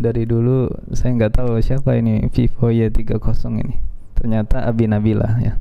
dari 0.04 0.24
dulu 0.24 0.70
saya 0.96 1.16
nggak 1.16 1.34
tahu 1.42 1.60
siapa 1.60 1.98
ini 1.98 2.28
Vivo 2.32 2.70
Y30 2.70 3.20
ini. 3.60 3.76
Ternyata 4.16 4.68
Abi 4.68 4.86
Nabila 4.86 5.40
ya. 5.40 5.58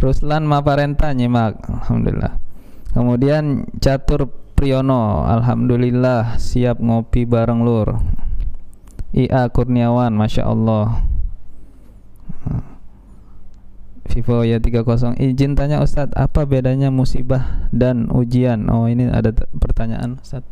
Ruslan 0.00 0.48
Maparenta 0.48 1.12
nyimak. 1.12 1.60
Alhamdulillah. 1.66 2.40
Kemudian 2.90 3.70
Catur 3.78 4.30
Priyono, 4.56 5.24
alhamdulillah 5.24 6.36
siap 6.36 6.82
ngopi 6.84 7.24
bareng 7.24 7.64
lur. 7.64 7.96
IA 9.16 9.48
Kurniawan, 9.50 10.12
masya 10.12 10.46
Allah. 10.46 11.10
Vivo 14.10 14.42
ya 14.42 14.58
30 14.58 15.22
izin 15.22 15.54
tanya 15.54 15.78
Ustadz 15.78 16.18
apa 16.18 16.42
bedanya 16.42 16.90
musibah 16.90 17.70
dan 17.70 18.10
ujian 18.10 18.66
oh 18.66 18.90
ini 18.90 19.06
ada 19.06 19.30
pertanyaan 19.54 20.18
Ustadz 20.18 20.50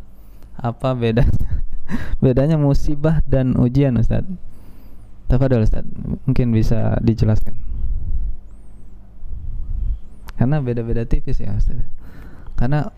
apa 0.54 0.94
bedanya 0.94 1.66
bedanya 2.22 2.60
musibah 2.60 3.24
dan 3.24 3.56
ujian 3.56 3.96
Ustadz 3.96 4.28
Tafadol 5.28 5.68
Ustadz 5.68 5.92
mungkin 6.24 6.56
bisa 6.56 6.96
dijelaskan. 7.04 7.52
Karena 10.40 10.64
beda-beda 10.64 11.04
tipis 11.04 11.36
ya 11.36 11.52
Ustadz 11.52 11.84
karena 12.56 12.90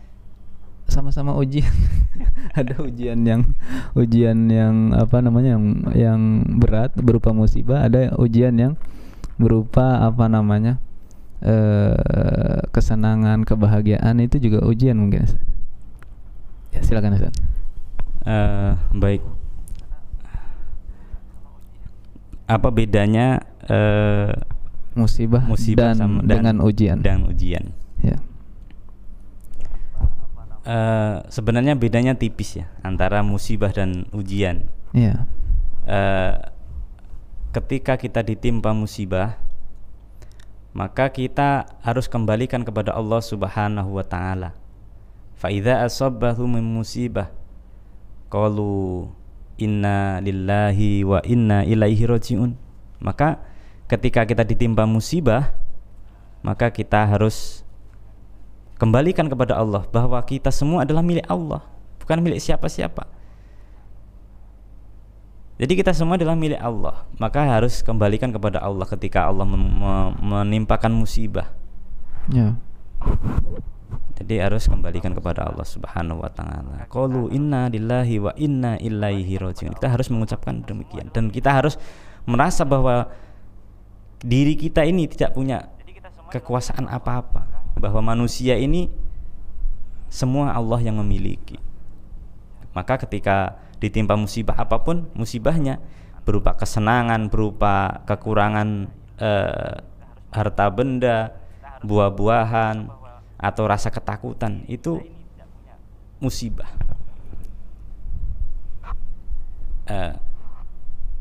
sama-sama 0.91 1.35
ujian. 1.39 1.71
Ada 2.59 2.83
ujian 2.83 3.23
yang 3.23 3.55
ujian 3.95 4.51
yang 4.51 4.91
apa 4.95 5.23
namanya 5.23 5.55
yang 5.59 5.65
yang 5.95 6.21
berat 6.59 6.95
berupa 6.99 7.35
musibah. 7.35 7.87
Ada 7.87 8.15
ujian 8.19 8.55
yang 8.59 8.73
berupa 9.39 10.07
apa 10.07 10.27
namanya 10.31 10.79
eh, 11.43 12.63
kesenangan 12.71 13.43
kebahagiaan. 13.43 14.23
Itu 14.23 14.39
juga 14.39 14.63
ujian 14.67 14.99
mungkin 14.99 15.27
Ustaz. 15.27 15.43
ya 16.71 16.81
silakan 16.87 17.19
Ustaz. 17.19 17.50
Uh, 18.21 18.77
baik. 18.93 19.25
Apa 22.45 22.69
bedanya 22.69 23.47
uh, 23.71 24.35
musibah, 24.93 25.41
musibah 25.47 25.95
dan, 25.95 25.97
sama, 25.97 26.19
dan 26.27 26.43
dengan 26.43 26.57
ujian? 26.61 26.97
dan 27.01 27.25
ujian? 27.25 27.73
Ya. 28.05 28.19
Uh, 30.61 31.25
sebenarnya 31.33 31.73
bedanya 31.73 32.13
tipis 32.13 32.61
ya 32.61 32.69
antara 32.85 33.25
musibah 33.25 33.73
dan 33.73 34.05
ujian. 34.13 34.69
Ya. 34.93 35.25
Uh, 35.89 36.37
ketika 37.57 37.97
kita 37.97 38.21
ditimpa 38.21 38.77
musibah 38.77 39.41
maka 40.71 41.11
kita 41.11 41.67
harus 41.83 42.07
kembalikan 42.07 42.63
kepada 42.63 42.95
Allah 42.95 43.19
Subhanahu 43.19 43.99
wa 43.99 44.07
taala. 44.07 44.55
Fa 45.35 45.51
idza 45.51 45.83
asabbahu 45.83 46.47
min 46.47 46.63
musibah 46.63 47.40
qalu 48.31 49.11
inna 49.61 50.23
lillahi 50.25 51.05
wa 51.05 51.21
inna 51.27 51.67
ilaihi 51.67 52.09
rajiun. 52.09 52.57
Maka 53.03 53.43
ketika 53.91 54.25
kita 54.25 54.47
ditimpa 54.47 54.87
musibah 54.87 55.53
maka 56.41 56.73
kita 56.73 57.05
harus 57.05 57.65
kembalikan 58.81 59.29
kepada 59.29 59.61
Allah 59.61 59.85
bahwa 59.93 60.17
kita 60.25 60.49
semua 60.49 60.89
adalah 60.89 61.05
milik 61.05 61.29
Allah, 61.29 61.61
bukan 62.01 62.19
milik 62.25 62.41
siapa-siapa. 62.41 63.05
Jadi 65.61 65.77
kita 65.77 65.93
semua 65.93 66.17
adalah 66.17 66.33
milik 66.33 66.57
Allah, 66.57 67.05
maka 67.21 67.45
harus 67.45 67.85
kembalikan 67.85 68.33
kepada 68.33 68.65
Allah 68.65 68.89
ketika 68.89 69.29
Allah 69.29 69.45
menimpakan 70.17 70.89
musibah. 70.89 71.53
Ya. 72.33 72.57
Jadi 74.21 74.37
harus 74.37 74.69
kembalikan 74.69 75.17
kepada 75.17 75.49
Allah 75.49 75.65
Subhanahu 75.65 76.21
wa 76.21 76.29
taala. 76.29 76.85
Qalu 76.93 77.33
inna 77.33 77.73
lillahi 77.73 78.21
wa 78.21 78.33
inna 78.37 78.77
ilaihi 78.77 79.41
rajiun. 79.41 79.73
Kita 79.81 79.89
harus 79.89 80.13
mengucapkan 80.13 80.61
demikian 80.61 81.09
dan 81.09 81.33
kita 81.33 81.49
harus 81.49 81.81
merasa 82.29 82.69
bahwa 82.69 83.09
diri 84.21 84.61
kita 84.61 84.85
ini 84.85 85.09
tidak 85.09 85.33
punya 85.33 85.73
kekuasaan 86.29 86.85
apa-apa, 86.85 87.49
bahwa 87.81 88.13
manusia 88.13 88.61
ini 88.61 88.93
semua 90.13 90.53
Allah 90.53 90.85
yang 90.85 91.01
memiliki. 91.01 91.57
Maka 92.77 93.01
ketika 93.09 93.57
ditimpa 93.81 94.15
musibah 94.15 94.61
apa 94.61 94.85
pun 94.85 95.09
musibahnya 95.17 95.81
berupa 96.29 96.53
kesenangan 96.55 97.33
berupa 97.33 98.05
kekurangan 98.05 98.93
eh, 99.17 99.75
harta 100.31 100.67
benda 100.69 101.35
buah-buahan 101.81 103.00
atau 103.41 103.65
rasa 103.65 103.89
ketakutan 103.89 104.69
itu 104.69 105.01
musibah 106.21 106.69
eh, 109.89 110.13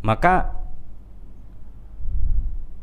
maka 0.04 0.60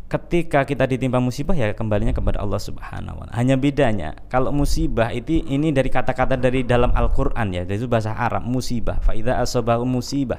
ketika 0.07 0.63
kita 0.63 0.87
ditimpa 0.87 1.19
musibah 1.19 1.59
ya 1.59 1.75
kembalinya 1.75 2.15
kepada 2.15 2.39
Allah 2.39 2.63
Subhanahu 2.63 3.19
wa 3.19 3.25
taala. 3.27 3.35
Hanya 3.35 3.59
bedanya 3.59 4.15
kalau 4.31 4.55
musibah 4.55 5.11
itu 5.11 5.43
ini 5.51 5.75
dari 5.75 5.91
kata-kata 5.91 6.39
dari 6.39 6.63
dalam 6.63 6.95
Al-Qur'an 6.95 7.51
ya, 7.51 7.67
itu 7.67 7.91
bahasa 7.91 8.15
Arab 8.15 8.47
musibah. 8.47 9.03
Fa 9.03 9.19
idza 9.19 9.43
asabahu 9.43 9.83
musibah. 9.83 10.39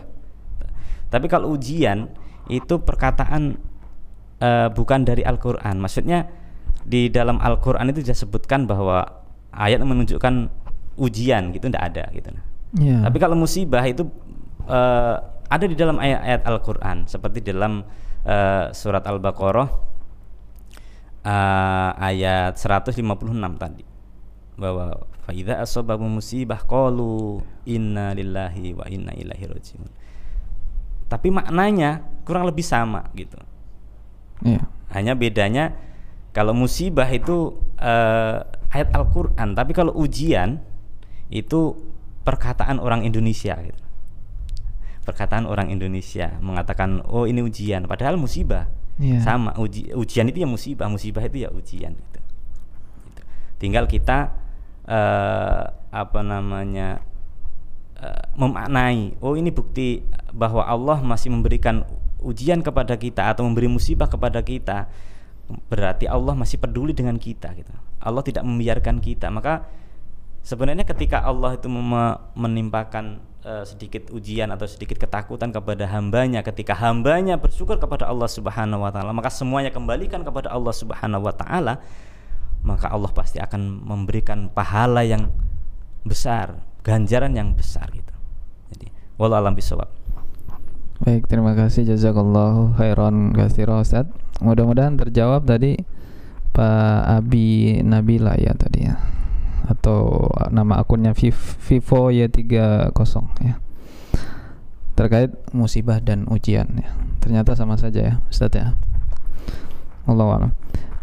Tapi 1.11 1.27
kalau 1.27 1.51
ujian 1.55 2.07
itu 2.47 2.79
perkataan 2.79 3.59
uh, 4.39 4.71
bukan 4.71 5.03
dari 5.03 5.27
Al-Qur'an. 5.27 5.75
Maksudnya 5.83 6.31
di 6.87 7.11
dalam 7.11 7.43
Al-Qur'an 7.43 7.91
itu 7.91 7.99
disebutkan 7.99 8.63
bahwa 8.63 9.03
ayat 9.51 9.83
menunjukkan 9.83 10.47
ujian 10.95 11.51
gitu 11.51 11.67
tidak 11.67 11.83
ada 11.91 12.03
gitu. 12.15 12.31
Yeah. 12.79 13.03
Tapi 13.03 13.17
kalau 13.19 13.35
musibah 13.35 13.83
itu 13.83 14.07
uh, 14.71 15.19
ada 15.51 15.65
di 15.67 15.75
dalam 15.75 15.99
ayat-ayat 15.99 16.47
Al-Qur'an 16.47 17.03
seperti 17.11 17.43
dalam 17.43 17.83
uh, 18.23 18.71
surat 18.71 19.03
Al-Baqarah 19.03 19.69
uh, 21.27 21.91
ayat 21.99 22.55
156 22.55 23.03
tadi 23.59 23.83
bahwa 24.57 25.05
faida 25.27 25.59
asobabu 25.59 26.07
musibah 26.07 26.63
qalu 26.63 27.43
inna 27.67 28.15
lillahi 28.15 28.73
wa 28.73 28.87
inna 28.87 29.11
ilaihi 29.11 29.45
rajiun. 29.45 29.91
Tapi 31.07 31.27
maknanya 31.31 32.03
kurang 32.23 32.47
lebih 32.47 32.63
sama 32.63 33.07
gitu. 33.15 33.39
Iya. 34.43 34.67
Hanya 34.91 35.13
bedanya 35.15 35.75
kalau 36.37 36.53
musibah 36.53 37.09
itu 37.09 37.57
uh, 37.81 38.45
ayat 38.69 38.93
Al-Qur'an, 38.93 39.57
tapi 39.57 39.73
kalau 39.73 39.89
ujian 39.97 40.61
itu 41.33 41.73
perkataan 42.21 42.77
orang 42.77 43.01
Indonesia 43.01 43.57
gitu. 43.57 43.81
Perkataan 45.01 45.49
orang 45.49 45.73
Indonesia 45.73 46.37
mengatakan 46.37 47.01
oh 47.09 47.25
ini 47.25 47.41
ujian 47.41 47.89
padahal 47.89 48.21
musibah. 48.21 48.69
Iya. 49.01 49.17
Sama 49.25 49.57
uji, 49.57 49.89
ujian 49.97 50.29
itu 50.29 50.45
ya 50.45 50.49
musibah, 50.49 50.85
musibah 50.85 51.25
itu 51.25 51.41
ya 51.41 51.49
ujian 51.49 51.97
gitu. 51.97 52.19
Gitu. 53.09 53.21
Tinggal 53.57 53.89
kita 53.89 54.29
uh, 54.85 55.73
apa 55.89 56.19
namanya 56.21 57.01
uh, 57.97 58.23
memaknai 58.37 59.17
oh 59.25 59.33
ini 59.33 59.49
bukti 59.49 60.05
bahwa 60.37 60.61
Allah 60.69 61.01
masih 61.01 61.33
memberikan 61.33 61.81
ujian 62.21 62.61
kepada 62.61 62.93
kita 62.93 63.25
atau 63.33 63.41
memberi 63.41 63.65
musibah 63.65 64.05
kepada 64.05 64.45
kita 64.45 64.85
berarti 65.71 66.05
Allah 66.07 66.35
masih 66.35 66.59
peduli 66.59 66.91
dengan 66.91 67.15
kita 67.15 67.55
gitu. 67.55 67.71
Allah 68.03 68.23
tidak 68.23 68.43
membiarkan 68.43 68.99
kita. 68.99 69.31
Maka 69.31 69.67
sebenarnya 70.43 70.83
ketika 70.87 71.23
Allah 71.23 71.55
itu 71.55 71.67
menimpakan 72.35 73.19
uh, 73.47 73.63
sedikit 73.63 74.11
ujian 74.11 74.51
atau 74.51 74.67
sedikit 74.67 74.99
ketakutan 74.99 75.51
kepada 75.51 75.87
hambanya 75.91 76.43
ketika 76.43 76.75
hambanya 76.75 77.39
bersyukur 77.39 77.79
kepada 77.79 78.07
Allah 78.07 78.27
Subhanahu 78.27 78.83
wa 78.83 78.91
taala, 78.91 79.11
maka 79.15 79.31
semuanya 79.31 79.71
kembalikan 79.71 80.23
kepada 80.23 80.51
Allah 80.51 80.71
Subhanahu 80.75 81.23
wa 81.27 81.33
taala, 81.35 81.79
maka 82.63 82.91
Allah 82.91 83.11
pasti 83.11 83.39
akan 83.39 83.87
memberikan 83.87 84.51
pahala 84.51 85.03
yang 85.03 85.31
besar, 86.03 86.59
ganjaran 86.83 87.35
yang 87.35 87.55
besar 87.55 87.91
gitu. 87.91 88.15
Jadi, 88.75 88.87
wallahu 89.19 89.47
alam 89.47 89.55
bisawab. 89.55 89.91
Baik, 90.97 91.29
terima 91.29 91.53
kasih 91.53 91.85
jazakallahu 91.85 92.73
khairan 92.73 93.29
katsira 93.35 93.77
Ustaz. 93.77 94.09
Mudah-mudahan 94.43 94.95
terjawab 94.95 95.49
tadi 95.49 95.77
Pak 96.53 97.01
Abi 97.21 97.79
Nabila 97.81 98.37
ya 98.37 98.53
tadi 98.53 98.85
ya. 98.85 98.95
Atau 99.67 100.29
nama 100.53 100.79
akunnya 100.79 101.11
Vivo 101.11 102.13
Y30 102.13 102.93
ya. 103.43 103.55
Terkait 104.97 105.31
musibah 105.53 106.01
dan 106.01 106.25
ujian 106.29 106.67
ya. 106.77 106.89
Ternyata 107.21 107.53
sama 107.53 107.75
saja 107.75 108.01
ya, 108.01 108.15
Ustaz 108.31 108.53
ya. 108.55 108.73
Allah 110.07 110.27
alam. 110.31 110.51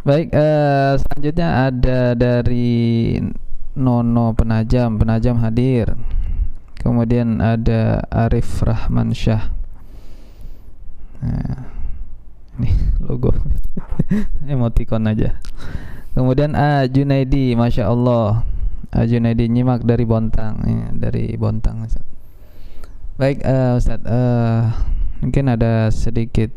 Baik, 0.04 0.32
eh, 0.32 0.92
selanjutnya 1.00 1.48
ada 1.68 2.12
dari 2.16 3.16
Nono 3.76 4.32
Penajam, 4.32 4.96
Penajam 4.96 5.40
hadir. 5.40 5.96
Kemudian 6.84 7.40
ada 7.40 8.04
Arif 8.12 8.60
Rahman 8.60 9.16
Syah 9.16 9.48
nah, 11.24 11.64
ini 12.58 12.70
logo. 13.02 13.34
Emoticon 14.50 15.10
aja. 15.10 15.38
Kemudian 16.14 16.54
A 16.54 16.86
Junaidi 16.86 17.58
Masya 17.58 17.90
Allah. 17.90 18.46
A 18.94 19.02
Junaidi 19.06 19.50
nyimak 19.50 19.82
dari 19.82 20.06
Bontang. 20.06 20.62
Ya, 20.62 20.88
dari 20.94 21.34
Bontang 21.34 21.82
Ustaz. 21.82 22.06
baik 23.14 23.46
uh, 23.46 23.78
Ustaz 23.78 24.02
uh, 24.10 24.74
mungkin 25.22 25.46
ada 25.46 25.86
sedikit 25.94 26.50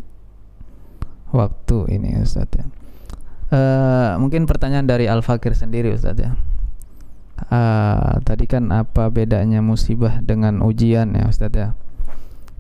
waktu 1.30 1.78
ini 1.94 2.18
Ustaz 2.18 2.50
ya. 2.50 2.66
Uh, 3.48 4.18
mungkin 4.20 4.50
pertanyaan 4.50 4.90
dari 4.90 5.06
Al 5.06 5.22
Fakir 5.22 5.54
sendiri 5.54 5.94
Ustaz 5.94 6.18
ya. 6.18 6.34
Uh, 7.54 8.18
tadi 8.26 8.50
kan 8.50 8.74
apa 8.74 9.14
bedanya 9.14 9.62
musibah 9.62 10.18
dengan 10.26 10.66
ujian 10.66 11.14
ya 11.14 11.30
Ustaz 11.30 11.54
ya 11.54 11.78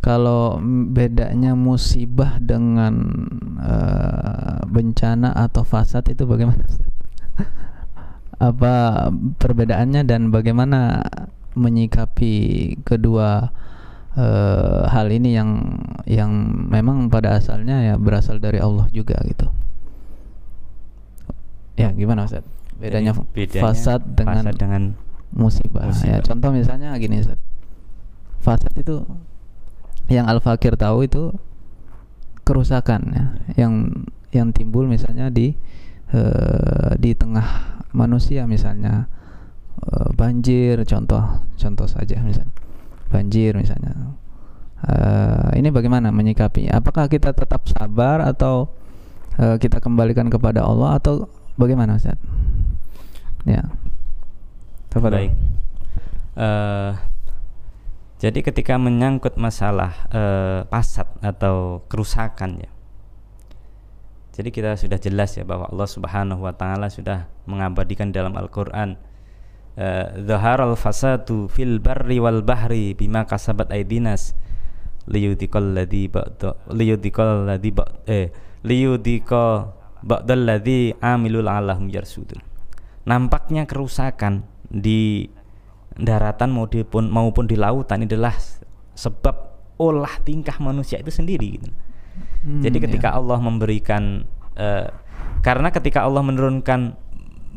kalau 0.07 0.55
bedanya 0.87 1.51
musibah 1.51 2.39
dengan 2.39 2.95
uh, 3.59 4.63
bencana 4.63 5.35
atau 5.35 5.67
fasad 5.67 6.07
itu 6.07 6.23
bagaimana? 6.23 6.63
Apa 8.39 9.07
perbedaannya 9.11 10.07
dan 10.07 10.31
bagaimana 10.31 11.03
menyikapi 11.59 12.33
kedua 12.87 13.51
uh, 14.15 14.81
hal 14.87 15.11
ini 15.11 15.35
yang 15.35 15.75
yang 16.07 16.31
memang 16.71 17.11
pada 17.11 17.35
asalnya 17.35 17.83
ya 17.83 17.95
berasal 17.99 18.39
dari 18.39 18.63
Allah 18.63 18.87
juga 18.95 19.19
gitu. 19.27 19.51
Ya, 21.75 21.91
gimana 21.91 22.31
Ustaz? 22.31 22.47
Bedanya, 22.79 23.11
bedanya 23.35 23.59
fasad 23.59 24.01
dengan 24.15 24.47
fasad 24.47 24.55
dengan 24.55 24.83
musibah. 25.35 25.83
Ya, 25.83 25.91
musibah. 25.91 26.15
Ya, 26.15 26.17
contoh 26.23 26.49
misalnya 26.55 26.95
gini 26.95 27.19
Ustaz. 27.19 27.35
Fasad 28.39 28.71
itu 28.79 29.03
yang 30.07 30.25
Al 30.27 30.39
Fakir 30.39 30.79
tahu 30.79 31.07
itu 31.07 31.35
kerusakan 32.47 33.01
ya. 33.11 33.25
Yang 33.59 33.73
yang 34.31 34.47
timbul 34.55 34.87
misalnya 34.87 35.31
di 35.31 35.55
uh, 36.15 36.95
di 36.99 37.11
tengah 37.15 37.83
manusia 37.91 38.47
misalnya. 38.47 39.11
Uh, 39.77 40.09
banjir 40.17 40.81
contoh 40.89 41.45
contoh 41.55 41.87
saja 41.87 42.17
misalnya. 42.23 42.55
Banjir 43.13 43.53
misalnya. 43.53 44.17
Uh, 44.77 45.53
ini 45.57 45.69
bagaimana 45.73 46.09
menyikapi? 46.13 46.69
Apakah 46.69 47.09
kita 47.09 47.33
tetap 47.33 47.65
sabar 47.69 48.21
atau 48.25 48.73
uh, 49.37 49.57
kita 49.57 49.81
kembalikan 49.81 50.29
kepada 50.29 50.65
Allah 50.65 50.97
atau 50.97 51.29
bagaimana 51.57 51.97
Ustaz? 51.97 52.17
Ya. 53.45 53.69
Baik. 54.97 55.33
Uh, 56.33 56.97
jadi 58.17 58.39
ketika 58.41 58.81
menyangkut 58.81 59.37
masalah 59.37 60.09
eh, 60.09 60.61
pasat 60.65 61.05
atau 61.21 61.85
kerusakan 61.85 62.65
ya. 62.65 62.71
Jadi 64.37 64.53
kita 64.53 64.77
sudah 64.77 65.01
jelas 65.01 65.33
ya 65.33 65.45
bahwa 65.45 65.69
Allah 65.69 65.89
Subhanahu 65.89 66.45
wa 66.45 66.53
taala 66.53 66.93
sudah 66.93 67.29
mengabadikan 67.49 68.13
dalam 68.13 68.37
Al-Qur'an 68.37 68.97
al 69.77 70.17
eh, 70.17 70.77
fasadu 70.77 71.45
fil 71.45 71.77
barri 71.77 72.17
wal 72.17 72.41
bahri 72.41 72.97
bima 72.97 73.29
kasabat 73.29 73.69
aidinas 73.69 74.33
liyudikal 75.05 75.61
ladzi 75.61 76.09
ba'da 76.09 76.57
liyudikal 76.73 77.45
ladzi 77.45 77.69
eh 78.09 78.33
liyudika 78.65 79.73
ba'dal 80.01 80.41
ladzi 80.41 80.97
amilul 80.97 81.45
alahum 81.45 81.93
yarsudun. 81.93 82.41
Nampaknya 83.05 83.69
kerusakan 83.69 84.43
di 84.67 85.29
daratan 85.97 86.53
maupun 86.53 87.09
maupun 87.09 87.45
di 87.49 87.57
lautan 87.57 88.05
adalah 88.05 88.33
sebab 88.93 89.35
olah 89.77 90.21
tingkah 90.25 90.57
manusia 90.61 91.01
itu 91.01 91.09
sendiri 91.13 91.57
gitu. 91.57 91.69
Hmm, 92.45 92.61
Jadi 92.65 92.77
ketika 92.81 93.13
ya. 93.13 93.21
Allah 93.21 93.37
memberikan 93.41 94.25
uh, 94.57 94.89
karena 95.45 95.69
ketika 95.69 96.05
Allah 96.05 96.25
menurunkan 96.25 96.97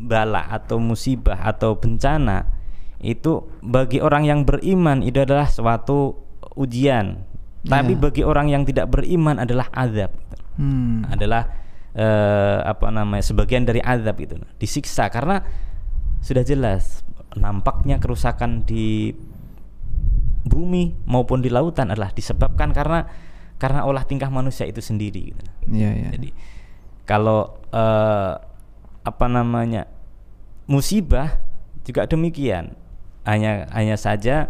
bala 0.01 0.49
atau 0.49 0.81
musibah 0.81 1.37
atau 1.45 1.77
bencana 1.77 2.45
itu 3.01 3.45
bagi 3.61 3.97
orang 4.01 4.29
yang 4.29 4.39
beriman 4.45 5.01
itu 5.01 5.21
adalah 5.21 5.49
suatu 5.49 6.17
ujian. 6.57 7.25
Tapi 7.61 7.93
ya. 7.93 7.99
bagi 8.01 8.21
orang 8.25 8.49
yang 8.49 8.65
tidak 8.65 8.89
beriman 8.89 9.37
adalah 9.37 9.69
azab. 9.73 10.13
Hmm. 10.57 11.05
Adalah 11.09 11.45
uh, 11.97 12.65
apa 12.65 12.89
namanya 12.89 13.25
sebagian 13.25 13.65
dari 13.65 13.81
azab 13.81 14.17
itu 14.21 14.37
disiksa 14.57 15.09
karena 15.09 15.41
sudah 16.21 16.45
jelas 16.45 17.01
nampaknya 17.37 17.97
kerusakan 17.97 18.67
di 18.67 19.15
bumi 20.41 20.97
maupun 21.07 21.39
di 21.39 21.47
lautan 21.47 21.93
adalah 21.93 22.11
disebabkan 22.11 22.75
karena 22.75 23.07
karena 23.61 23.85
olah 23.85 24.03
tingkah 24.03 24.27
manusia 24.33 24.65
itu 24.65 24.81
sendiri 24.81 25.31
gitu. 25.31 25.43
Ya, 25.69 25.93
ya. 25.93 26.09
Jadi 26.17 26.33
kalau 27.05 27.61
uh, 27.69 28.41
apa 29.01 29.25
namanya 29.29 29.85
musibah 30.65 31.41
juga 31.85 32.09
demikian. 32.09 32.73
Hanya 33.21 33.69
hanya 33.69 34.01
saja 34.01 34.49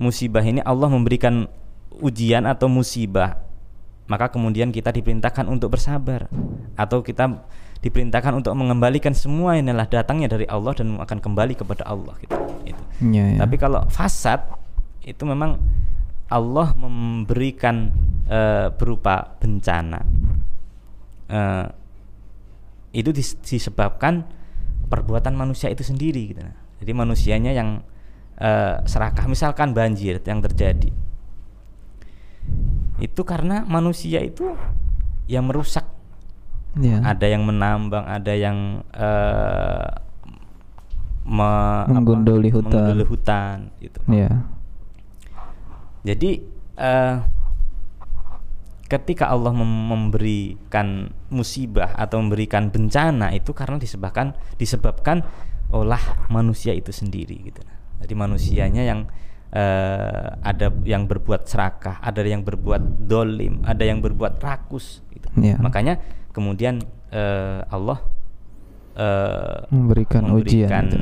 musibah 0.00 0.40
ini 0.40 0.64
Allah 0.64 0.88
memberikan 0.88 1.44
ujian 2.00 2.48
atau 2.48 2.64
musibah 2.72 3.44
maka 4.10 4.26
kemudian 4.26 4.74
kita 4.74 4.90
diperintahkan 4.90 5.46
untuk 5.46 5.78
bersabar 5.78 6.26
atau 6.74 6.98
kita 6.98 7.46
diperintahkan 7.80 8.36
untuk 8.44 8.52
mengembalikan 8.52 9.16
semua 9.16 9.56
inilah 9.56 9.88
datangnya 9.88 10.28
dari 10.28 10.44
Allah 10.44 10.76
dan 10.76 11.00
akan 11.00 11.18
kembali 11.18 11.56
kepada 11.56 11.88
Allah 11.88 12.12
gitu. 12.20 12.36
Itu. 12.68 12.82
Ya, 13.08 13.36
ya. 13.36 13.38
Tapi 13.44 13.56
kalau 13.56 13.88
fasad 13.88 14.44
itu 15.00 15.24
memang 15.24 15.56
Allah 16.28 16.76
memberikan 16.76 17.90
uh, 18.28 18.68
berupa 18.76 19.34
bencana. 19.40 20.04
Uh, 21.30 21.66
itu 22.90 23.14
disebabkan 23.46 24.26
perbuatan 24.90 25.32
manusia 25.32 25.72
itu 25.72 25.86
sendiri 25.86 26.34
gitu. 26.34 26.42
Jadi 26.84 26.92
manusianya 26.92 27.54
yang 27.54 27.80
uh, 28.36 28.82
serakah 28.84 29.24
misalkan 29.24 29.72
banjir 29.72 30.20
yang 30.20 30.44
terjadi. 30.44 30.90
Itu 33.00 33.24
karena 33.24 33.64
manusia 33.64 34.20
itu 34.20 34.52
yang 35.30 35.48
merusak 35.48 35.86
Iya. 36.78 37.02
ada 37.02 37.26
yang 37.26 37.42
menambang, 37.42 38.06
ada 38.06 38.30
yang 38.30 38.86
eh, 38.94 39.88
me- 41.26 41.84
apa, 41.86 41.90
Menggunduli 41.90 42.48
hutan. 42.50 42.70
menggunduli 42.70 43.04
hutan, 43.06 43.56
gitu. 43.78 43.98
Iya. 44.06 44.30
Jadi 46.06 46.30
eh, 46.78 47.16
ketika 48.86 49.30
Allah 49.30 49.54
mem- 49.54 49.86
memberikan 49.90 51.10
musibah 51.30 51.94
atau 51.94 52.18
memberikan 52.18 52.70
bencana 52.70 53.30
itu 53.30 53.54
karena 53.54 53.78
disebabkan 53.78 54.34
disebabkan 54.56 55.22
olah 55.70 56.02
manusia 56.26 56.74
itu 56.74 56.90
sendiri 56.90 57.38
gitu. 57.46 57.62
Jadi 58.00 58.14
manusianya 58.16 58.82
yang 58.82 59.06
eh, 59.50 60.28
ada 60.40 60.66
yang 60.86 61.04
berbuat 61.04 61.46
serakah, 61.46 61.98
ada 61.98 62.22
yang 62.22 62.42
berbuat 62.42 63.04
dolim, 63.04 63.62
ada 63.66 63.82
yang 63.82 63.98
berbuat 63.98 64.38
rakus. 64.38 65.02
Gitu. 65.10 65.26
Iya. 65.36 65.58
Makanya 65.58 65.98
kemudian 66.30 66.78
eh, 67.10 67.60
Allah 67.66 67.98
eh, 68.94 69.58
Memberikan 69.70 70.30
ujian 70.30 70.66
memberikan 70.70 70.84
gitu. 70.86 70.98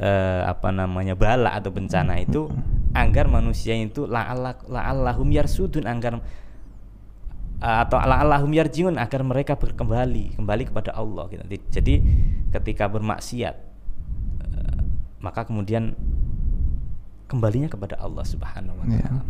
eh, 0.00 0.42
apa 0.44 0.68
namanya 0.68 1.16
bala 1.16 1.56
atau 1.56 1.72
bencana 1.72 2.20
itu 2.20 2.48
agar 2.92 3.24
manusia 3.24 3.72
itu 3.72 4.04
la'alla 4.04 4.52
la'allahum 4.68 5.32
yarsudun 5.32 5.88
agar 5.88 6.20
atau 7.62 7.94
la'allahum 7.94 8.50
yarjiun 8.50 8.98
agar 8.98 9.22
mereka 9.22 9.54
berkembali 9.54 10.34
kembali 10.34 10.62
kepada 10.68 10.92
Allah 10.92 11.30
gitu. 11.30 11.44
Di- 11.46 11.68
Jadi 11.70 11.94
ketika 12.52 12.90
bermaksiat 12.90 13.54
maka 15.22 15.46
kemudian 15.46 15.94
kembalinya 17.32 17.66
kepada 17.66 17.96
Allah 17.96 18.20
Subhanahu 18.22 18.76
wa 18.76 18.84
Iya. 18.84 19.08
taala. 19.08 19.22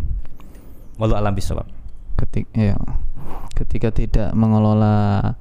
Wallahu 0.98 1.18
alam 1.22 1.32
bisawab. 1.32 1.66
Ketik, 2.18 2.50
ya. 2.52 2.74
Ketika 3.54 3.94
tidak 3.94 4.34
mengelola 4.34 5.34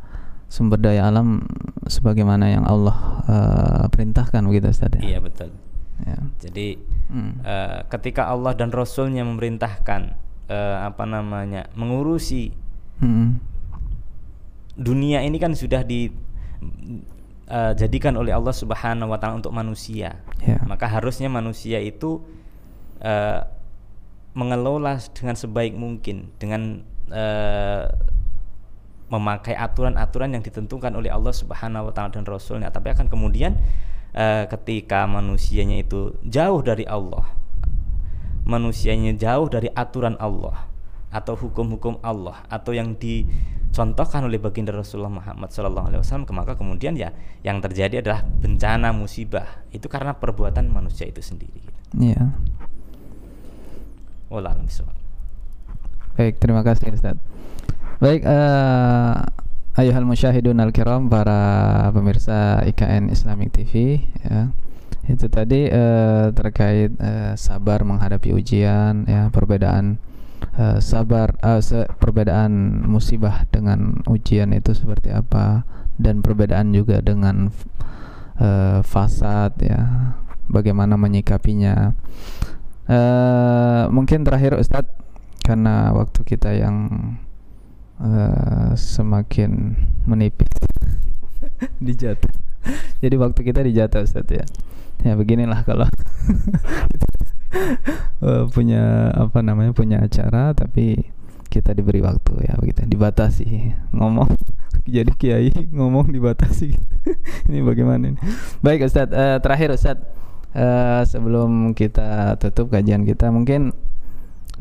sumber 0.45 0.78
daya 0.78 1.10
alam 1.10 1.41
sebagaimana 1.89 2.52
yang 2.52 2.63
Allah 2.63 3.24
eh, 3.26 3.86
perintahkan 3.89 4.45
begitu 4.45 4.69
Ustaz 4.69 4.93
ya. 5.00 5.17
Iya 5.17 5.19
betul. 5.19 5.50
Ya. 6.02 6.17
Jadi 6.38 6.78
Hmm. 7.12 7.43
eh, 7.43 7.84
ketika 7.89 8.28
Allah 8.28 8.56
dan 8.56 8.69
Rasulnya 8.69 9.26
memerintahkan 9.26 10.02
eh, 10.47 10.78
apa 10.82 11.04
namanya 11.04 11.67
mengurusi 11.74 12.52
Hmm. 13.00 13.41
dunia 14.76 15.19
ini 15.21 15.38
kan 15.38 15.52
sudah 15.54 15.84
di 15.84 16.08
eh, 17.47 17.74
jadikan 17.76 18.15
oleh 18.15 18.32
Allah 18.32 18.56
Subhanahu 18.56 19.12
wa 19.12 19.17
taala 19.19 19.39
untuk 19.39 19.52
manusia. 19.52 20.24
Ya. 20.39 20.58
Maka 20.63 20.88
harusnya 20.88 21.28
manusia 21.28 21.80
itu 21.80 22.24
eh, 23.02 23.42
mengelola 24.32 24.96
dengan 25.12 25.36
sebaik 25.36 25.76
mungkin 25.76 26.32
dengan 26.40 26.86
eh, 27.12 27.86
memakai 29.12 29.60
aturan-aturan 29.60 30.32
yang 30.32 30.44
ditentukan 30.44 30.96
oleh 30.96 31.12
Allah 31.12 31.36
Subhanahu 31.36 31.92
wa 31.92 31.94
taala 31.94 32.16
dan 32.16 32.24
Rasulnya. 32.24 32.72
Tapi 32.72 32.96
akan 32.96 33.12
kemudian 33.12 33.60
eh, 34.16 34.48
ketika 34.48 35.04
manusianya 35.04 35.84
itu 35.84 36.16
jauh 36.24 36.64
dari 36.64 36.88
Allah, 36.88 37.28
manusianya 38.48 39.12
jauh 39.20 39.52
dari 39.52 39.68
aturan 39.76 40.16
Allah 40.16 40.72
atau 41.12 41.36
hukum-hukum 41.36 42.00
Allah 42.00 42.40
atau 42.48 42.72
yang 42.72 42.96
dicontohkan 42.96 44.24
oleh 44.24 44.40
baginda 44.40 44.72
Rasulullah 44.72 45.12
Muhammad 45.12 45.52
Wasallam, 45.52 46.32
maka 46.32 46.56
kemudian 46.56 46.96
ya 46.96 47.12
yang 47.44 47.60
terjadi 47.60 48.00
adalah 48.00 48.24
bencana 48.24 48.96
musibah 48.96 49.60
itu 49.76 49.92
karena 49.92 50.16
perbuatan 50.16 50.72
manusia 50.72 51.04
itu 51.04 51.20
sendiri. 51.20 51.60
Iya. 52.00 52.32
Wallahu 54.32 54.63
a'lam. 54.63 54.96
Baik, 56.15 56.39
terima 56.39 56.63
kasih 56.63 56.96
Ustaz. 56.96 57.20
Baik, 58.00 58.24
eh 58.24 59.13
ayuhal 59.76 60.08
musyahidun 60.08 60.56
al-kiram 60.63 61.12
para 61.12 61.91
pemirsa 61.91 62.63
IKN 62.63 63.12
Islamic 63.12 63.52
TV 63.52 64.00
ya. 64.24 64.56
Itu 65.12 65.28
tadi 65.28 65.67
eh, 65.67 66.28
terkait 66.32 66.96
eh, 66.96 67.34
sabar 67.36 67.84
menghadapi 67.84 68.32
ujian 68.32 69.04
ya, 69.04 69.28
perbedaan 69.36 70.00
eh, 70.56 70.80
sabar 70.80 71.36
se- 71.60 71.91
perbedaan 72.00 72.86
musibah 72.88 73.44
dengan 73.52 74.00
ujian 74.08 74.56
itu 74.56 74.72
seperti 74.72 75.12
apa 75.12 75.67
dan 76.00 76.24
perbedaan 76.24 76.72
juga 76.72 77.04
dengan 77.04 77.52
eh, 78.39 78.80
fasad 78.88 79.60
ya. 79.60 80.15
Bagaimana 80.48 80.96
menyikapinya. 80.96 81.91
Eh 82.89 83.84
mungkin 83.94 84.26
terakhir 84.26 84.58
Ustadz 84.58 84.89
karena 85.41 85.91
waktu 85.91 86.22
kita 86.24 86.54
yang 86.54 86.88
eh, 88.02 88.72
semakin 88.78 89.76
menipis 90.06 90.50
dijatuh. 91.86 92.32
Jadi 93.02 93.15
waktu 93.17 93.39
kita 93.41 93.62
dijatuh 93.65 94.06
Ustadz 94.06 94.34
ya. 94.34 94.46
Ya 95.02 95.17
beginilah 95.17 95.65
kalau 95.65 95.89
eh, 98.26 98.44
punya 98.54 99.10
apa 99.17 99.41
namanya 99.41 99.74
punya 99.74 99.98
acara 100.02 100.54
tapi 100.54 101.10
kita 101.52 101.76
diberi 101.76 102.00
waktu 102.00 102.48
ya 102.48 102.54
begitu. 102.58 102.86
Dibatasi 102.86 103.76
ngomong. 103.91 104.30
Jadi 104.88 105.12
kiai 105.13 105.52
ngomong 105.70 106.10
dibatasi. 106.10 106.74
Ini 107.50 107.60
bagaimana 107.65 108.13
ini? 108.13 108.20
Baik 108.62 108.88
Ustadz. 108.88 109.13
Eh, 109.13 109.38
terakhir 109.41 109.74
Ustadz 109.74 110.21
eh, 110.56 111.02
sebelum 111.08 111.72
kita 111.76 112.36
tutup 112.40 112.72
kajian 112.72 113.04
kita 113.08 113.32
mungkin 113.32 113.72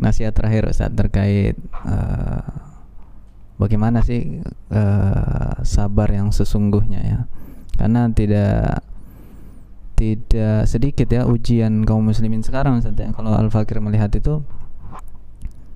nasihat 0.00 0.32
terakhir 0.32 0.70
Ustadz 0.70 0.96
terkait 0.96 1.56
eh, 1.86 2.50
bagaimana 3.60 4.00
sih 4.00 4.40
eh, 4.72 5.52
sabar 5.62 6.08
yang 6.08 6.32
sesungguhnya 6.32 7.00
ya 7.04 7.20
karena 7.76 8.08
tidak 8.12 8.84
tidak 10.00 10.64
sedikit 10.64 11.08
ya 11.12 11.28
ujian 11.28 11.84
kaum 11.84 12.08
muslimin 12.08 12.40
sekarang 12.40 12.80
Ustadz 12.80 13.04
ya. 13.04 13.08
kalau 13.12 13.36
Al 13.36 13.52
Fakir 13.52 13.84
melihat 13.84 14.14
itu 14.16 14.40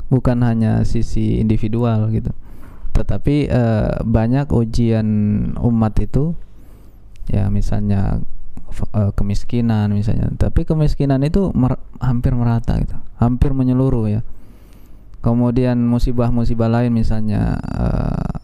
bukan 0.09 0.41
hanya 0.45 0.85
sisi 0.89 1.41
individual 1.41 2.09
gitu 2.13 2.33
tetapi 2.95 3.51
eh, 3.51 3.95
banyak 4.01 4.49
ujian 4.55 5.09
umat 5.59 5.95
itu 5.99 6.39
ya 7.27 7.51
misalnya 7.51 8.23
eh, 8.75 9.13
kemiskinan 9.15 9.95
misalnya. 9.95 10.31
Tapi 10.35 10.67
kemiskinan 10.67 11.23
itu 11.23 11.55
mer- 11.55 11.81
hampir 12.03 12.35
merata 12.35 12.77
gitu. 12.83 12.97
Hampir 13.23 13.55
menyeluruh 13.55 14.11
ya. 14.11 14.21
Kemudian 15.25 15.81
musibah-musibah 15.89 16.69
lain 16.69 16.93
misalnya 16.93 17.57
eh, 17.61 18.35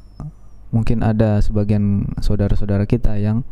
mungkin 0.71 1.03
ada 1.03 1.43
sebagian 1.43 2.07
saudara-saudara 2.23 2.87
kita 2.87 3.19
yang 3.19 3.43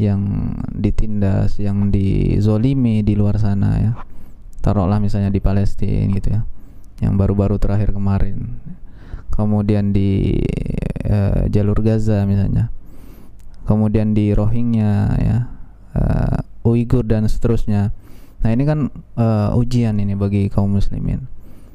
yang 0.00 0.52
ditindas 0.74 1.60
yang 1.60 1.92
dizolimi 1.92 3.06
di 3.06 3.14
luar 3.14 3.38
sana 3.38 3.70
ya. 3.78 3.92
Taruhlah 4.60 5.00
misalnya 5.00 5.32
di 5.32 5.40
Palestina 5.40 6.10
gitu 6.12 6.28
ya. 6.36 6.42
Yang 7.00 7.14
baru-baru 7.16 7.56
terakhir 7.56 7.96
kemarin. 7.96 8.60
Kemudian 9.32 9.96
di 9.96 10.36
eh, 11.06 11.48
jalur 11.48 11.80
Gaza 11.80 12.28
misalnya. 12.28 12.68
Kemudian 13.64 14.12
di 14.12 14.34
Rohingya 14.34 14.94
ya 15.16 15.59
Uighur 16.66 17.06
dan 17.06 17.26
seterusnya. 17.26 17.92
Nah 18.40 18.50
ini 18.52 18.64
kan 18.64 18.88
eh, 19.16 19.50
ujian 19.56 20.00
ini 20.00 20.16
bagi 20.16 20.48
kaum 20.48 20.76
muslimin. 20.76 21.24